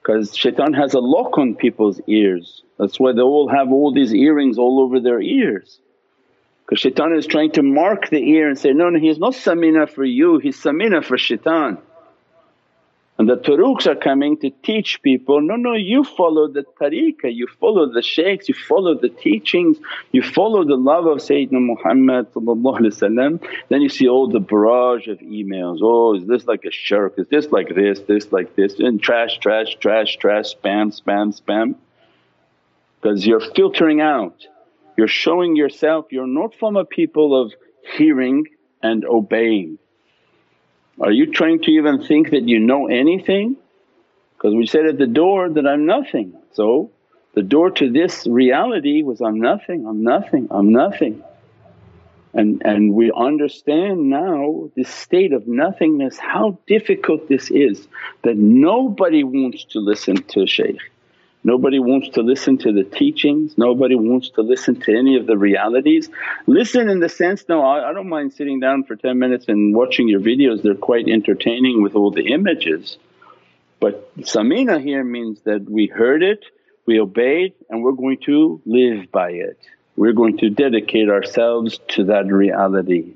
because 0.00 0.36
shaitan 0.36 0.72
has 0.74 0.94
a 0.94 1.00
lock 1.00 1.36
on 1.38 1.56
people's 1.56 2.00
ears. 2.06 2.62
That's 2.78 3.00
why 3.00 3.12
they 3.12 3.20
all 3.22 3.48
have 3.48 3.72
all 3.72 3.92
these 3.92 4.14
earrings 4.14 4.58
all 4.58 4.80
over 4.80 5.00
their 5.00 5.20
ears 5.20 5.80
because 6.68 6.80
shaitan 6.80 7.14
is 7.14 7.26
trying 7.26 7.50
to 7.52 7.62
mark 7.62 8.10
the 8.10 8.18
ear 8.18 8.48
and 8.48 8.58
say, 8.58 8.72
no, 8.72 8.90
no 8.90 9.00
he's 9.00 9.18
not 9.18 9.32
samina 9.32 9.88
for 9.88 10.04
you, 10.04 10.38
he's 10.38 10.56
samina 10.56 11.02
for 11.02 11.16
shaitan. 11.16 11.78
And 13.18 13.28
the 13.28 13.36
turuqs 13.36 13.86
are 13.88 13.96
coming 13.96 14.38
to 14.38 14.50
teach 14.62 15.02
people, 15.02 15.40
no, 15.40 15.56
no 15.56 15.74
you 15.74 16.04
follow 16.04 16.46
the 16.46 16.64
tariqah, 16.80 17.34
you 17.34 17.48
follow 17.58 17.92
the 17.92 18.00
shaykhs, 18.00 18.48
you 18.48 18.54
follow 18.54 18.94
the 18.94 19.08
teachings, 19.08 19.76
you 20.12 20.22
follow 20.22 20.64
the 20.64 20.76
love 20.76 21.06
of 21.06 21.18
Sayyidina 21.18 21.60
Muhammad 21.60 22.28
then 23.68 23.82
you 23.82 23.88
see 23.88 24.08
all 24.08 24.28
the 24.28 24.38
barrage 24.38 25.08
of 25.08 25.18
emails, 25.18 25.80
oh 25.82 26.14
is 26.14 26.26
this 26.26 26.46
like 26.46 26.64
a 26.64 26.70
shirk, 26.70 27.14
is 27.18 27.26
this 27.28 27.46
like 27.50 27.74
this, 27.74 27.98
this 28.00 28.30
like 28.30 28.54
this? 28.54 28.78
And 28.78 29.02
trash, 29.02 29.38
trash, 29.38 29.76
trash, 29.80 30.16
trash, 30.16 30.54
spam, 30.54 30.96
spam, 30.96 31.38
spam. 31.40 31.74
Because 33.00 33.26
you're 33.26 33.40
filtering 33.40 34.00
out, 34.00 34.46
you're 34.96 35.08
showing 35.08 35.56
yourself. 35.56 36.06
You're 36.10 36.26
not 36.26 36.54
from 36.56 36.76
a 36.76 36.84
people 36.84 37.40
of 37.40 37.52
hearing 37.96 38.46
and 38.82 39.04
obeying 39.04 39.78
are 41.00 41.12
you 41.12 41.32
trying 41.32 41.62
to 41.62 41.70
even 41.70 42.02
think 42.02 42.30
that 42.30 42.48
you 42.48 42.58
know 42.58 42.88
anything? 42.88 43.56
Because 44.36 44.54
we 44.54 44.66
said 44.66 44.86
at 44.86 44.98
the 44.98 45.06
door 45.06 45.48
that 45.48 45.66
I'm 45.66 45.86
nothing. 45.86 46.34
So 46.52 46.90
the 47.34 47.42
door 47.42 47.70
to 47.72 47.90
this 47.90 48.26
reality 48.26 49.02
was, 49.02 49.20
I'm 49.20 49.40
nothing, 49.40 49.86
I'm 49.86 50.02
nothing, 50.02 50.48
I'm 50.50 50.72
nothing. 50.72 51.22
And, 52.34 52.62
and 52.64 52.92
we 52.92 53.10
understand 53.10 54.10
now 54.10 54.70
this 54.76 54.88
state 54.88 55.32
of 55.32 55.48
nothingness, 55.48 56.18
how 56.18 56.58
difficult 56.66 57.28
this 57.28 57.50
is 57.50 57.88
that 58.22 58.36
nobody 58.36 59.24
wants 59.24 59.64
to 59.66 59.80
listen 59.80 60.16
to 60.16 60.46
shaykh. 60.46 60.78
Nobody 61.44 61.78
wants 61.78 62.08
to 62.10 62.22
listen 62.22 62.58
to 62.58 62.72
the 62.72 62.82
teachings, 62.82 63.56
nobody 63.56 63.94
wants 63.94 64.30
to 64.30 64.42
listen 64.42 64.80
to 64.80 64.96
any 64.96 65.16
of 65.16 65.26
the 65.26 65.38
realities. 65.38 66.10
Listen 66.46 66.88
in 66.88 67.00
the 67.00 67.08
sense, 67.08 67.44
no 67.48 67.62
I, 67.62 67.90
I 67.90 67.92
don't 67.92 68.08
mind 68.08 68.32
sitting 68.32 68.60
down 68.60 68.84
for 68.84 68.96
10 68.96 69.18
minutes 69.18 69.46
and 69.48 69.74
watching 69.74 70.08
your 70.08 70.20
videos, 70.20 70.62
they're 70.62 70.74
quite 70.74 71.08
entertaining 71.08 71.82
with 71.82 71.94
all 71.94 72.10
the 72.10 72.32
images. 72.32 72.98
But 73.80 74.16
samina 74.18 74.82
here 74.82 75.04
means 75.04 75.40
that 75.42 75.70
we 75.70 75.86
heard 75.86 76.22
it, 76.22 76.44
we 76.86 76.98
obeyed 76.98 77.54
and 77.70 77.82
we're 77.84 77.92
going 77.92 78.18
to 78.26 78.60
live 78.66 79.12
by 79.12 79.30
it. 79.30 79.58
We're 79.94 80.12
going 80.12 80.38
to 80.38 80.50
dedicate 80.50 81.08
ourselves 81.08 81.78
to 81.88 82.04
that 82.04 82.26
reality. 82.26 83.14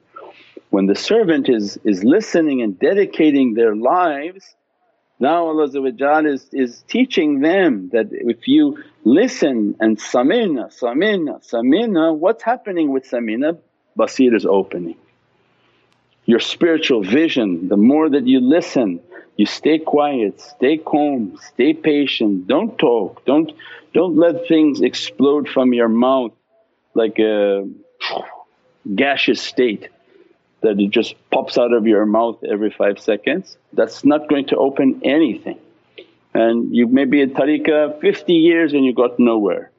When 0.70 0.86
the 0.86 0.94
servant 0.94 1.48
is, 1.48 1.78
is 1.84 2.02
listening 2.02 2.62
and 2.62 2.78
dedicating 2.78 3.54
their 3.54 3.74
lives 3.74 4.54
now 5.22 5.46
Allah 5.46 5.68
is, 6.26 6.48
is 6.52 6.82
teaching 6.88 7.42
them 7.42 7.90
that 7.92 8.08
if 8.10 8.48
you 8.48 8.82
listen 9.04 9.76
and 9.78 9.96
samina, 9.96 10.64
samina, 10.76 11.34
samina, 11.48 12.12
what's 12.12 12.42
happening 12.42 12.90
with 12.90 13.04
samina? 13.08 13.56
Basir 13.96 14.34
is 14.34 14.44
opening. 14.44 14.96
Your 16.24 16.40
spiritual 16.40 17.04
vision, 17.04 17.68
the 17.68 17.76
more 17.76 18.10
that 18.10 18.26
you 18.26 18.40
listen, 18.40 18.98
you 19.36 19.46
stay 19.46 19.78
quiet, 19.78 20.40
stay 20.40 20.78
calm, 20.78 21.38
stay 21.52 21.72
patient, 21.72 22.48
don't 22.48 22.76
talk, 22.76 23.24
don't, 23.24 23.52
don't 23.94 24.16
let 24.16 24.48
things 24.48 24.80
explode 24.80 25.48
from 25.48 25.72
your 25.72 25.88
mouth 25.88 26.32
like 26.94 27.20
a 27.20 27.68
gaseous 28.92 29.40
state 29.40 29.88
that 30.62 30.80
it 30.80 30.90
just 30.90 31.14
pops 31.30 31.58
out 31.58 31.72
of 31.72 31.86
your 31.86 32.06
mouth 32.06 32.42
every 32.44 32.70
five 32.70 32.98
seconds, 32.98 33.56
that's 33.72 34.04
not 34.04 34.28
going 34.28 34.46
to 34.46 34.56
open 34.56 35.02
anything. 35.04 35.58
And 36.34 36.74
you 36.74 36.86
may 36.86 37.04
be 37.04 37.20
in 37.20 37.30
tariqah 37.30 38.00
50 38.00 38.32
years 38.32 38.72
and 38.72 38.84
you 38.84 38.94
got 38.94 39.18
nowhere. 39.18 39.70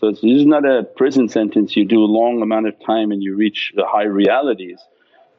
So 0.00 0.12
this 0.12 0.22
is 0.22 0.46
not 0.46 0.64
a 0.64 0.84
prison 0.84 1.28
sentence 1.28 1.76
you 1.76 1.84
do 1.84 2.02
a 2.02 2.06
long 2.06 2.40
amount 2.40 2.68
of 2.68 2.74
time 2.84 3.10
and 3.10 3.22
you 3.22 3.34
reach 3.36 3.72
the 3.74 3.84
high 3.84 4.04
realities. 4.04 4.78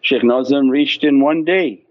Shaykh 0.01 0.23
Nazim 0.23 0.69
reached 0.69 1.03
in 1.03 1.21
one 1.21 1.45
day. 1.45 1.83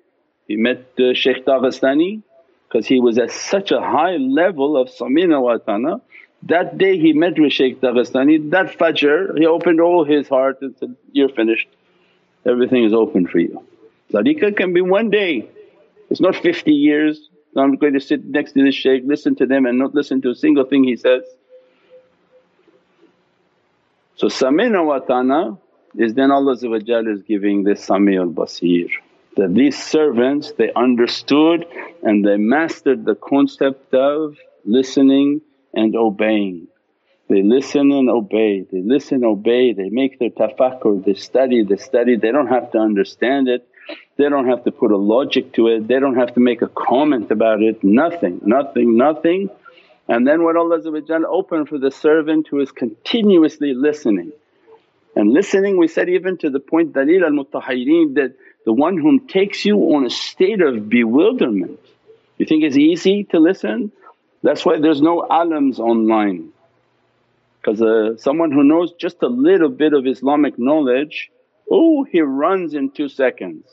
He 0.46 0.56
met 0.56 0.86
uh, 0.98 1.14
Shaykh 1.14 1.44
Daghestani 1.44 2.22
because 2.68 2.86
he 2.86 3.00
was 3.00 3.18
at 3.18 3.30
such 3.30 3.70
a 3.72 3.80
high 3.80 4.16
level 4.16 4.76
of 4.76 4.88
samina 4.88 5.40
wa 5.40 5.56
tana. 5.56 6.02
That 6.42 6.78
day 6.78 6.98
he 6.98 7.14
met 7.14 7.38
with 7.38 7.52
Shaykh 7.52 7.80
Daghestani, 7.80 8.50
that 8.50 8.78
fajr 8.78 9.38
he 9.38 9.46
opened 9.46 9.80
all 9.80 10.04
his 10.04 10.28
heart 10.28 10.58
and 10.60 10.76
said, 10.78 10.94
you're 11.12 11.30
finished 11.30 11.68
everything 12.46 12.84
is 12.84 12.92
open 12.92 13.26
for 13.26 13.38
you. 13.38 13.64
Tariqah 14.12 14.56
can 14.56 14.72
be 14.72 14.80
one 14.80 15.10
day, 15.10 15.48
it's 16.10 16.20
not 16.20 16.36
50 16.36 16.72
years. 16.72 17.28
I'm 17.56 17.76
going 17.76 17.94
to 17.94 18.00
sit 18.00 18.24
next 18.24 18.52
to 18.52 18.64
this 18.64 18.74
shaykh, 18.74 19.02
listen 19.04 19.34
to 19.36 19.46
them 19.46 19.66
and 19.66 19.78
not 19.78 19.94
listen 19.94 20.22
to 20.22 20.30
a 20.30 20.34
single 20.34 20.64
thing 20.64 20.84
he 20.84 20.96
says. 20.96 21.22
So 24.16 24.26
samina 24.26 24.84
wa 24.84 24.98
tana 24.98 25.58
is 25.96 26.14
then 26.14 26.30
Allah 26.30 26.52
is 26.54 27.22
giving 27.22 27.64
this 27.64 27.84
sami 27.84 28.16
al 28.16 28.28
basir 28.28 28.90
that 29.36 29.54
these 29.54 29.80
servants 29.80 30.52
they 30.52 30.72
understood 30.72 31.64
and 32.02 32.24
they 32.24 32.36
mastered 32.36 33.04
the 33.04 33.14
concept 33.14 33.94
of 33.94 34.36
listening 34.64 35.40
and 35.72 35.94
obeying. 35.94 36.66
They 37.28 37.42
listen 37.42 37.92
and 37.92 38.08
obey, 38.08 38.62
they 38.62 38.80
listen, 38.80 39.22
obey, 39.22 39.74
they 39.74 39.90
make 39.90 40.18
their 40.18 40.30
tafakkur, 40.30 41.04
they 41.04 41.12
study, 41.12 41.62
they 41.62 41.76
study, 41.76 42.16
they 42.16 42.32
don't 42.32 42.46
have 42.46 42.72
to 42.72 42.78
understand 42.78 43.48
it, 43.48 43.68
they 44.16 44.30
don't 44.30 44.48
have 44.48 44.64
to 44.64 44.72
put 44.72 44.92
a 44.92 44.96
logic 44.96 45.52
to 45.52 45.68
it, 45.68 45.86
they 45.86 46.00
don't 46.00 46.16
have 46.16 46.32
to 46.34 46.40
make 46.40 46.62
a 46.62 46.68
comment 46.68 47.30
about 47.30 47.60
it, 47.62 47.84
nothing, 47.84 48.40
nothing, 48.44 48.96
nothing. 48.96 49.50
And 50.08 50.26
then 50.26 50.42
what 50.42 50.56
Allah 50.56 50.80
open 51.28 51.66
for 51.66 51.76
the 51.76 51.90
servant 51.90 52.48
who 52.50 52.60
is 52.60 52.72
continuously 52.72 53.74
listening. 53.74 54.32
And 55.14 55.30
listening 55.30 55.76
we 55.76 55.88
said 55.88 56.08
even 56.08 56.38
to 56.38 56.48
the 56.48 56.60
point 56.60 56.94
dalil 56.94 57.24
al 57.24 57.44
mutahhireen 57.44 58.14
that 58.14 58.36
the 58.64 58.72
one 58.72 58.96
whom 58.96 59.26
takes 59.28 59.66
you 59.66 59.76
on 59.94 60.06
a 60.06 60.10
state 60.10 60.62
of 60.62 60.88
bewilderment. 60.88 61.78
You 62.38 62.46
think 62.46 62.64
it's 62.64 62.76
easy 62.76 63.24
to 63.24 63.38
listen? 63.38 63.92
That's 64.42 64.64
why 64.64 64.78
there's 64.78 65.02
no 65.02 65.26
alams 65.28 65.78
online 65.78 66.52
because 67.60 67.82
uh, 67.82 68.16
someone 68.16 68.52
who 68.52 68.64
knows 68.64 68.92
just 68.92 69.22
a 69.22 69.26
little 69.26 69.68
bit 69.68 69.92
of 69.92 70.06
Islamic 70.06 70.58
knowledge, 70.58 71.30
oh 71.70 72.04
he 72.04 72.20
runs 72.20 72.74
in 72.74 72.90
two 72.90 73.08
seconds. 73.08 73.64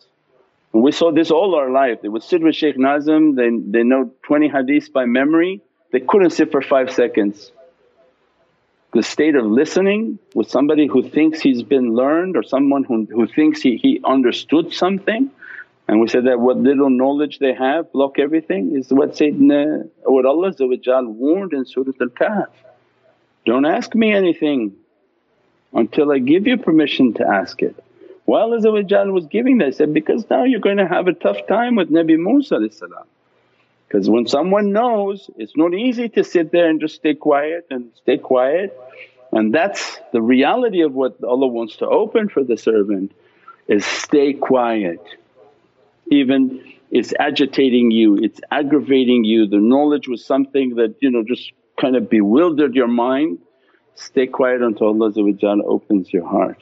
And 0.73 0.83
we 0.83 0.91
saw 0.91 1.11
this 1.11 1.31
all 1.31 1.55
our 1.55 1.69
life, 1.69 2.01
they 2.01 2.09
would 2.09 2.23
sit 2.23 2.41
with 2.41 2.55
Shaykh 2.55 2.77
Nazim, 2.77 3.35
they, 3.35 3.49
they 3.49 3.83
know 3.83 4.11
20 4.23 4.49
hadiths 4.49 4.91
by 4.91 5.05
memory, 5.05 5.61
they 5.91 6.01
couldn't 6.01 6.31
sit 6.31 6.51
for 6.51 6.61
5 6.61 6.91
seconds. 6.91 7.51
The 8.93 9.03
state 9.03 9.35
of 9.35 9.45
listening 9.45 10.19
with 10.33 10.49
somebody 10.49 10.87
who 10.87 11.09
thinks 11.09 11.41
he's 11.41 11.63
been 11.63 11.95
learned 11.95 12.37
or 12.37 12.43
someone 12.43 12.83
who, 12.83 13.05
who 13.05 13.27
thinks 13.27 13.61
he, 13.61 13.77
he 13.77 14.01
understood 14.03 14.73
something 14.73 15.31
and 15.87 15.99
we 16.01 16.07
said 16.07 16.25
that 16.25 16.39
what 16.39 16.57
little 16.57 16.89
knowledge 16.89 17.39
they 17.39 17.53
have 17.53 17.91
block 17.91 18.17
everything 18.17 18.75
is 18.75 18.87
what 18.89 19.11
Sayyidina 19.11 19.89
what 20.03 20.25
Allah 20.25 20.51
warned 21.03 21.53
in 21.53 21.65
Surat 21.65 21.95
Al-Kahf. 22.01 22.47
Don't 23.45 23.65
ask 23.65 23.93
me 23.93 24.13
anything 24.13 24.75
until 25.73 26.12
I 26.12 26.19
give 26.19 26.47
you 26.47 26.58
permission 26.58 27.13
to 27.15 27.27
ask 27.27 27.62
it. 27.62 27.75
While 28.25 28.53
Allah 28.53 29.12
was 29.12 29.27
giving 29.27 29.60
that, 29.60 29.75
said, 29.75 29.93
because 29.93 30.27
now 30.29 30.45
you're 30.45 30.60
going 30.60 30.77
to 30.77 30.88
have 30.88 31.08
a 31.08 31.13
tough 31.13 31.45
time 31.47 31.75
with 31.75 31.91
Nabi 31.91 32.17
Musa 32.17 32.58
because 33.88 34.10
when 34.10 34.27
someone 34.27 34.71
knows 34.71 35.29
it's 35.38 35.55
not 35.55 35.73
easy 35.73 36.10
to 36.10 36.23
sit 36.23 36.51
there 36.51 36.67
and 36.69 36.81
just 36.81 36.95
stay 36.95 37.13
quiet 37.13 37.67
and 37.69 37.91
stay 37.95 38.17
quiet 38.17 38.75
and 39.31 39.53
that's 39.53 39.99
the 40.12 40.21
reality 40.21 40.81
of 40.81 40.93
what 40.93 41.23
Allah 41.23 41.47
wants 41.47 41.77
to 41.77 41.88
open 41.88 42.29
for 42.29 42.43
the 42.43 42.58
servant 42.58 43.12
is 43.67 43.86
stay 43.86 44.34
quiet. 44.34 45.01
Even 46.10 46.73
it's 46.89 47.13
agitating 47.19 47.91
you, 47.91 48.17
it's 48.17 48.39
aggravating 48.51 49.23
you, 49.23 49.47
the 49.47 49.58
knowledge 49.58 50.08
was 50.08 50.25
something 50.25 50.75
that 50.75 50.95
you 51.01 51.12
know 51.12 51.23
just 51.23 51.51
kind 51.79 51.95
of 51.95 52.09
bewildered 52.09 52.75
your 52.75 52.88
mind, 52.88 53.39
stay 53.95 54.27
quiet 54.27 54.61
until 54.61 54.88
Allah 54.88 55.11
opens 55.65 56.11
your 56.11 56.27
heart. 56.27 56.61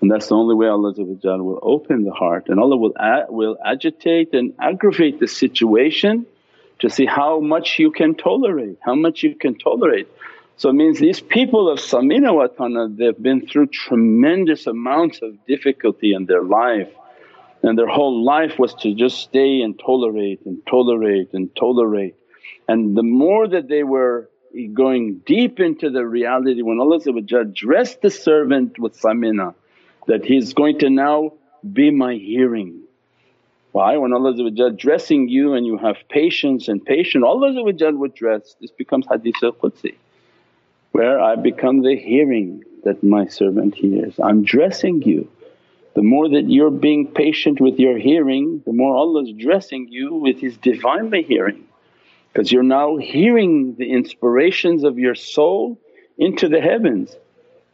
And 0.00 0.10
that's 0.10 0.28
the 0.28 0.34
only 0.34 0.54
way 0.54 0.68
Allah 0.68 0.92
will 0.96 1.58
open 1.62 2.04
the 2.04 2.12
heart 2.12 2.48
and 2.48 2.60
Allah 2.60 2.76
will, 2.76 2.92
will 3.30 3.56
agitate 3.64 4.34
and 4.34 4.52
aggravate 4.60 5.18
the 5.18 5.28
situation 5.28 6.26
to 6.80 6.90
see 6.90 7.06
how 7.06 7.40
much 7.40 7.78
you 7.78 7.90
can 7.90 8.14
tolerate, 8.14 8.78
how 8.82 8.94
much 8.94 9.22
you 9.22 9.34
can 9.34 9.56
tolerate. 9.56 10.08
So 10.56 10.68
it 10.68 10.74
means 10.74 10.98
these 10.98 11.20
people 11.20 11.70
of 11.70 11.78
Samina 11.78 12.30
Watana 12.32 12.94
they've 12.96 13.20
been 13.20 13.46
through 13.46 13.68
tremendous 13.68 14.66
amounts 14.66 15.20
of 15.22 15.44
difficulty 15.46 16.12
in 16.12 16.26
their 16.26 16.42
life 16.42 16.90
and 17.62 17.78
their 17.78 17.88
whole 17.88 18.22
life 18.24 18.58
was 18.58 18.74
to 18.74 18.94
just 18.94 19.18
stay 19.18 19.62
and 19.62 19.78
tolerate 19.78 20.44
and 20.44 20.58
tolerate 20.66 21.32
and 21.32 21.48
tolerate. 21.56 22.14
And 22.68 22.96
the 22.96 23.02
more 23.02 23.46
that 23.48 23.68
they 23.68 23.82
were 23.82 24.28
going 24.72 25.20
deep 25.26 25.60
into 25.60 25.90
the 25.90 26.06
reality 26.06 26.62
when 26.62 26.78
Allah 26.78 27.00
dressed 27.52 28.02
the 28.02 28.10
servant 28.10 28.78
with 28.78 28.98
Samina 29.00 29.54
that 30.06 30.24
he's 30.24 30.54
going 30.54 30.78
to 30.78 30.90
now 30.90 31.32
be 31.72 31.90
my 31.90 32.14
hearing. 32.14 32.82
Why? 33.72 33.96
When 33.96 34.12
Allah 34.12 34.70
dressing 34.70 35.28
you 35.28 35.54
and 35.54 35.66
you 35.66 35.78
have 35.78 35.96
patience 36.08 36.68
and 36.68 36.84
patience, 36.84 37.24
Allah 37.26 37.62
would 37.64 38.14
dress, 38.14 38.54
this 38.60 38.70
becomes 38.70 39.06
hadith 39.10 39.42
al-Qudsi 39.42 39.96
where 40.94 41.20
I 41.20 41.34
become 41.34 41.82
the 41.82 41.96
hearing 41.96 42.62
that 42.84 43.02
my 43.02 43.26
servant 43.26 43.74
hears. 43.74 44.14
I'm 44.22 44.44
dressing 44.44 45.02
you. 45.02 45.28
The 45.96 46.02
more 46.02 46.28
that 46.28 46.48
you're 46.48 46.70
being 46.70 47.08
patient 47.08 47.60
with 47.60 47.80
your 47.80 47.98
hearing, 47.98 48.62
the 48.64 48.72
more 48.72 48.94
Allah's 48.94 49.32
dressing 49.32 49.88
you 49.90 50.14
with 50.14 50.38
His 50.38 50.56
Divinely 50.56 51.24
hearing 51.24 51.64
because 52.34 52.50
you're 52.50 52.64
now 52.64 52.96
hearing 52.96 53.76
the 53.78 53.92
inspirations 53.92 54.82
of 54.82 54.98
your 54.98 55.14
soul 55.14 55.78
into 56.18 56.48
the 56.48 56.60
heavens. 56.60 57.14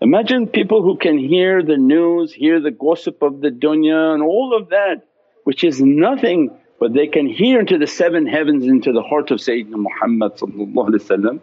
Imagine 0.02 0.46
people 0.46 0.82
who 0.82 0.98
can 0.98 1.16
hear 1.16 1.62
the 1.62 1.78
news, 1.78 2.32
hear 2.32 2.60
the 2.60 2.70
gossip 2.70 3.22
of 3.22 3.40
the 3.40 3.48
dunya 3.48 4.12
and 4.12 4.22
all 4.22 4.54
of 4.54 4.68
that 4.68 5.06
which 5.44 5.64
is 5.64 5.80
nothing 5.80 6.50
but 6.78 6.92
they 6.92 7.06
can 7.06 7.26
hear 7.26 7.60
into 7.60 7.78
the 7.78 7.86
seven 7.86 8.26
heavens 8.26 8.64
into 8.64 8.92
the 8.92 9.02
heart 9.02 9.30
of 9.30 9.38
Sayyidina 9.38 9.76
Muhammad 9.76 11.40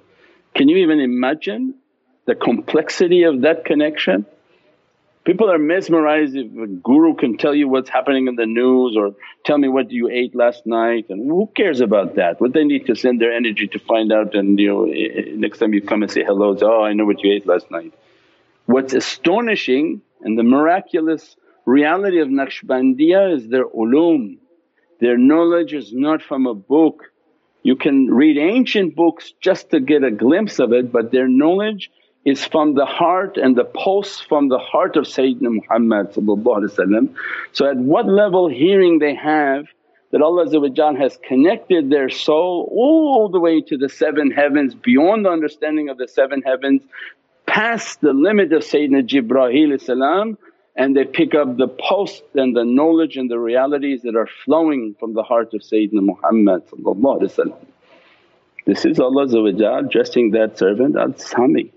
Can 0.54 0.70
you 0.70 0.78
even 0.78 1.00
imagine 1.00 1.76
the 2.26 2.36
complexity 2.36 3.24
of 3.24 3.42
that 3.42 3.66
connection? 3.66 4.26
People 5.28 5.52
are 5.52 5.60
mesmerized 5.60 6.38
if 6.38 6.48
a 6.58 6.68
guru 6.68 7.14
can 7.14 7.36
tell 7.36 7.54
you 7.54 7.68
what's 7.68 7.90
happening 7.90 8.30
in 8.30 8.38
the 8.38 8.46
news 8.46 8.96
or 8.96 9.14
tell 9.44 9.58
me 9.58 9.68
what 9.68 9.92
you 9.92 10.08
ate 10.08 10.34
last 10.34 10.66
night 10.66 11.08
and 11.10 11.30
who 11.30 11.52
cares 11.54 11.82
about 11.82 12.16
that? 12.16 12.40
What 12.40 12.54
they 12.54 12.64
need 12.64 12.86
to 12.86 12.96
send 12.96 13.20
their 13.20 13.34
energy 13.34 13.68
to 13.68 13.78
find 13.78 14.14
out 14.14 14.36
and 14.36 14.58
you 14.58 14.70
know 14.70 14.86
eh, 14.86 15.10
eh, 15.20 15.24
next 15.36 15.58
time 15.58 15.74
you 15.74 15.82
come 15.82 16.02
and 16.02 16.10
say 16.10 16.24
hello, 16.24 16.56
say, 16.56 16.66
oh 16.66 16.82
I 16.82 16.94
know 16.94 17.04
what 17.04 17.22
you 17.22 17.34
ate 17.34 17.46
last 17.46 17.70
night. 17.70 17.94
What's 18.68 18.94
astonishing 18.94 20.02
and 20.22 20.40
the 20.40 20.44
miraculous 20.44 21.36
reality 21.66 22.22
of 22.22 22.30
Naqshbandiya 22.30 23.36
is 23.36 23.50
their 23.50 23.66
ulum. 23.66 24.38
Their 25.02 25.18
knowledge 25.18 25.74
is 25.74 25.92
not 25.92 26.22
from 26.22 26.48
a 26.48 26.54
book. 26.54 27.04
You 27.64 27.76
can 27.76 28.10
read 28.10 28.38
ancient 28.38 28.96
books 28.96 29.34
just 29.42 29.72
to 29.72 29.82
get 29.82 30.06
a 30.06 30.12
glimpse 30.26 30.60
of 30.60 30.72
it 30.72 30.90
but 30.90 31.12
their 31.12 31.28
knowledge 31.28 31.92
is 32.28 32.44
from 32.44 32.74
the 32.74 32.86
heart 32.86 33.38
and 33.38 33.56
the 33.56 33.64
pulse 33.64 34.20
from 34.20 34.50
the 34.50 34.58
heart 34.58 34.98
of 34.98 35.06
Sayyidina 35.06 35.50
Muhammad 35.60 36.14
So 37.54 37.70
at 37.70 37.78
what 37.78 38.06
level 38.06 38.50
hearing 38.50 39.00
they 39.00 39.16
have 39.16 39.68
that 40.12 40.22
Allah 40.22 40.46
has 40.98 41.18
connected 41.24 41.90
their 41.90 42.10
soul 42.10 42.70
all 42.70 43.30
the 43.30 43.40
way 43.40 43.62
to 43.62 43.78
the 43.78 43.88
seven 43.88 44.32
heavens 44.32 44.76
beyond 44.76 45.24
the 45.24 45.30
understanding 45.30 45.88
of 45.88 45.98
the 45.98 46.10
seven 46.10 46.42
heavens 46.42 46.82
past 47.46 48.02
the 48.02 48.12
limit 48.12 48.52
of 48.52 48.62
Sayyidina 48.62 49.08
Jibreel 49.08 50.38
and 50.76 50.98
they 50.98 51.06
pick 51.06 51.34
up 51.34 51.56
the 51.56 51.70
pulse 51.70 52.22
and 52.36 52.54
the 52.54 52.66
knowledge 52.66 53.16
and 53.16 53.32
the 53.32 53.40
realities 53.40 54.02
that 54.02 54.18
are 54.18 54.28
flowing 54.44 54.98
from 55.00 55.14
the 55.14 55.24
heart 55.24 55.54
of 55.54 55.62
Sayyidina 55.62 56.04
Muhammad 56.12 56.64
This 58.66 58.84
is 58.84 59.00
Allah 59.00 59.84
dressing 59.90 60.32
that 60.32 60.58
servant 60.58 60.98
al-Sami 60.98 61.72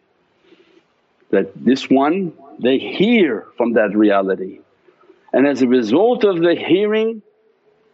that 1.31 1.53
this 1.55 1.89
one 1.89 2.33
they 2.59 2.79
hear 2.79 3.47
from 3.57 3.73
that 3.75 3.97
reality. 3.97 4.61
And 5.33 5.47
as 5.47 5.63
a 5.63 5.67
result 5.67 6.25
of 6.25 6.41
the 6.41 6.55
hearing 6.55 7.23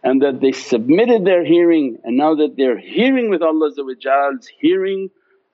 and 0.03 0.21
that 0.21 0.41
they 0.41 0.51
submitted 0.51 1.23
their 1.25 1.45
hearing 1.45 1.99
and 2.03 2.17
now 2.17 2.35
that 2.35 2.55
they're 2.57 2.77
hearing 2.77 3.29
with 3.29 3.41
Allah's 3.41 3.79
hearing, 4.59 5.09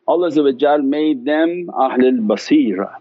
Allah 0.08 0.82
made 0.82 1.26
them 1.26 1.68
Ahlul 1.68 2.26
Basira 2.26 2.96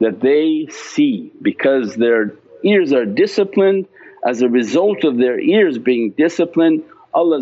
that 0.00 0.20
they 0.20 0.68
see 0.70 1.32
because 1.42 1.96
their 1.96 2.34
ears 2.62 2.92
are 2.92 3.04
disciplined. 3.04 3.86
As 4.24 4.42
a 4.42 4.48
result 4.48 5.04
of 5.04 5.16
their 5.16 5.38
ears 5.38 5.78
being 5.78 6.10
disciplined, 6.10 6.82
Allah 7.14 7.40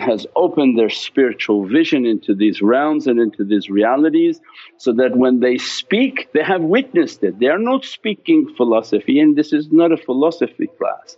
has 0.00 0.26
opened 0.36 0.78
their 0.78 0.90
spiritual 0.90 1.66
vision 1.66 2.06
into 2.06 2.34
these 2.34 2.62
realms 2.62 3.06
and 3.06 3.18
into 3.18 3.44
these 3.44 3.68
realities 3.68 4.40
so 4.76 4.92
that 4.92 5.16
when 5.16 5.40
they 5.40 5.58
speak 5.58 6.28
they 6.32 6.42
have 6.42 6.62
witnessed 6.62 7.22
it. 7.24 7.38
They 7.38 7.48
are 7.48 7.58
not 7.58 7.84
speaking 7.84 8.54
philosophy 8.56 9.18
and 9.20 9.36
this 9.36 9.52
is 9.52 9.72
not 9.72 9.92
a 9.92 9.96
philosophy 9.96 10.68
class. 10.78 11.16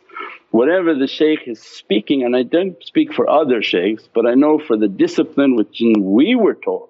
Whatever 0.51 0.95
the 0.95 1.07
shaykh 1.07 1.47
is 1.47 1.61
speaking 1.61 2.25
and 2.25 2.35
I 2.35 2.43
don't 2.43 2.83
speak 2.83 3.13
for 3.13 3.29
other 3.29 3.63
shaykhs 3.63 4.09
but 4.15 4.27
I 4.27 4.35
know 4.35 4.59
for 4.59 4.77
the 4.77 4.89
discipline 4.89 5.57
which 5.57 5.83
we 5.99 6.35
were 6.35 6.55
taught 6.55 6.89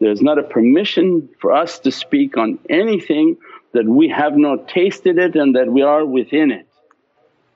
there's 0.00 0.22
not 0.22 0.38
a 0.38 0.44
permission 0.44 1.28
for 1.40 1.52
us 1.52 1.80
to 1.80 1.90
speak 1.90 2.36
on 2.36 2.58
anything 2.70 3.36
that 3.72 3.84
we 3.84 4.08
have 4.08 4.36
not 4.36 4.68
tasted 4.68 5.18
it 5.18 5.34
and 5.34 5.56
that 5.56 5.70
we 5.70 5.82
are 5.82 6.04
within 6.06 6.52
it 6.52 6.67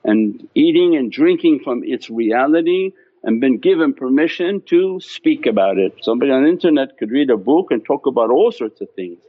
and 0.03 0.47
eating 0.53 0.95
and 0.95 1.11
drinking 1.11 1.61
from 1.63 1.83
its 1.83 2.09
reality 2.09 2.93
and 3.23 3.39
been 3.39 3.57
given 3.57 3.93
permission 3.93 4.61
to 4.67 4.99
speak 4.99 5.45
about 5.45 5.77
it. 5.77 5.93
Somebody 6.01 6.31
on 6.31 6.43
the 6.43 6.49
internet 6.49 6.97
could 6.97 7.09
read 7.09 7.29
a 7.29 7.37
book 7.37 7.71
and 7.71 7.83
talk 7.83 8.05
about 8.05 8.29
all 8.29 8.51
sorts 8.51 8.81
of 8.81 8.89
things. 8.91 9.19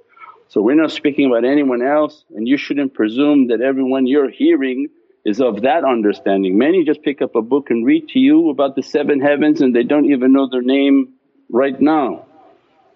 So 0.49 0.61
we're 0.61 0.81
not 0.81 0.91
speaking 0.91 1.27
about 1.27 1.45
anyone 1.45 1.83
else 1.83 2.25
and 2.35 2.47
you 2.47 2.57
shouldn't 2.57 2.95
presume 2.95 3.49
that 3.49 3.61
everyone 3.61 4.07
you're 4.07 4.31
hearing 4.31 4.89
is 5.25 5.41
of 5.41 5.63
that 5.63 5.85
understanding. 5.85 6.59
Many 6.59 6.85
just 6.85 7.03
pick 7.03 7.23
up 7.23 7.35
a 7.35 7.43
book 7.43 7.71
and 7.71 7.87
read 7.87 8.09
to 8.11 8.19
you 8.19 8.51
about 8.51 8.77
the 8.77 8.83
seven 8.83 9.21
heavens 9.21 9.63
and 9.63 9.75
they 9.75 9.85
don't 9.85 10.07
even 10.07 10.33
know 10.33 10.49
their 10.51 10.63
name 10.63 11.15
right 11.49 11.81
now. 11.81 12.27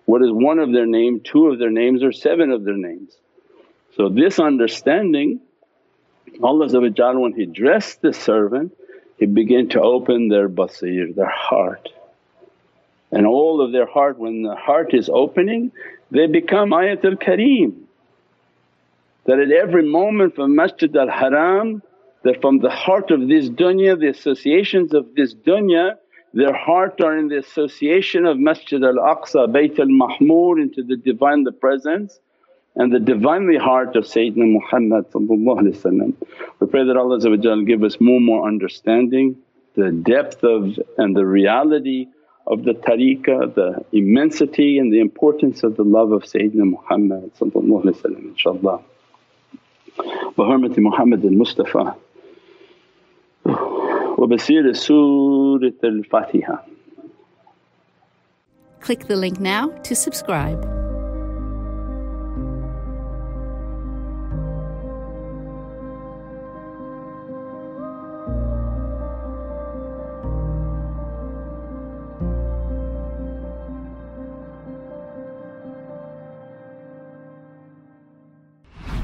What 0.04 0.22
is 0.22 0.30
one 0.30 0.58
of 0.58 0.72
their 0.72 0.86
name, 0.86 1.20
two 1.20 1.46
of 1.46 1.58
their 1.58 1.70
names 1.70 2.02
or 2.02 2.12
seven 2.12 2.50
of 2.50 2.64
their 2.64 2.76
names. 2.76 3.16
So 3.96 4.08
this 4.08 4.38
understanding 4.38 5.40
Allah 6.42 7.20
when 7.20 7.32
He 7.34 7.46
dressed 7.46 8.02
the 8.02 8.12
servant 8.12 8.76
He 9.18 9.26
began 9.26 9.68
to 9.70 9.80
open 9.80 10.28
their 10.28 10.48
basir, 10.48 11.14
their 11.14 11.30
heart. 11.30 11.88
And 13.10 13.26
all 13.26 13.60
of 13.60 13.72
their 13.72 13.86
heart 13.86 14.18
when 14.18 14.42
the 14.42 14.54
heart 14.54 14.94
is 14.94 15.08
opening 15.08 15.72
they 16.10 16.26
become 16.26 16.70
ayatul 16.70 17.16
kareem. 17.22 17.82
That 19.26 19.38
at 19.38 19.50
every 19.50 19.84
moment 19.84 20.34
from 20.34 20.54
Masjid 20.54 20.94
al-Haram 20.96 21.82
that 22.24 22.40
from 22.40 22.58
the 22.58 22.70
heart 22.70 23.10
of 23.10 23.28
this 23.28 23.48
dunya, 23.48 23.98
the 23.98 24.08
associations 24.08 24.94
of 24.94 25.14
this 25.14 25.34
dunya 25.34 25.96
their 26.34 26.54
heart 26.54 27.00
are 27.00 27.16
in 27.16 27.28
the 27.28 27.38
association 27.38 28.26
of 28.26 28.38
Masjid 28.38 28.82
al-Aqsa, 28.82 29.50
Bayt 29.50 29.78
al-Mahmur 29.78 30.60
into 30.60 30.82
the 30.82 30.96
Divine 30.96 31.44
the 31.44 31.52
Presence 31.52 32.20
and 32.77 32.91
the 32.91 32.99
Divinely 32.99 33.57
heart 33.57 33.95
of 33.95 34.05
Sayyidina 34.05 34.51
Muhammad 34.51 35.05
We 36.59 36.67
pray 36.67 36.85
that 36.85 36.97
Allah 36.97 37.65
give 37.65 37.83
us 37.83 38.01
more 38.01 38.17
and 38.17 38.25
more 38.25 38.47
understanding, 38.47 39.37
the 39.75 39.91
depth 39.91 40.43
of 40.43 40.79
and 40.97 41.15
the 41.15 41.25
reality 41.25 42.07
of 42.47 42.63
the 42.63 42.73
tariqah, 42.73 43.53
the 43.53 43.85
immensity 43.91 44.79
and 44.79 44.91
the 44.91 44.99
importance 44.99 45.63
of 45.63 45.77
the 45.77 45.83
love 45.83 46.11
of 46.11 46.23
Sayyidina 46.23 46.65
Muhammad 46.65 47.31
inshaAllah. 47.39 48.83
بحرمة 50.37 50.73
محمد 50.77 51.25
المصطفى 51.25 51.93
وبسير 54.17 54.73
سورة 54.73 55.73
الفاتحة 55.83 56.65
Click 58.79 59.07
the 59.07 59.15
link 59.15 59.39
now 59.39 59.69
to 59.83 59.95
subscribe. 59.95 60.76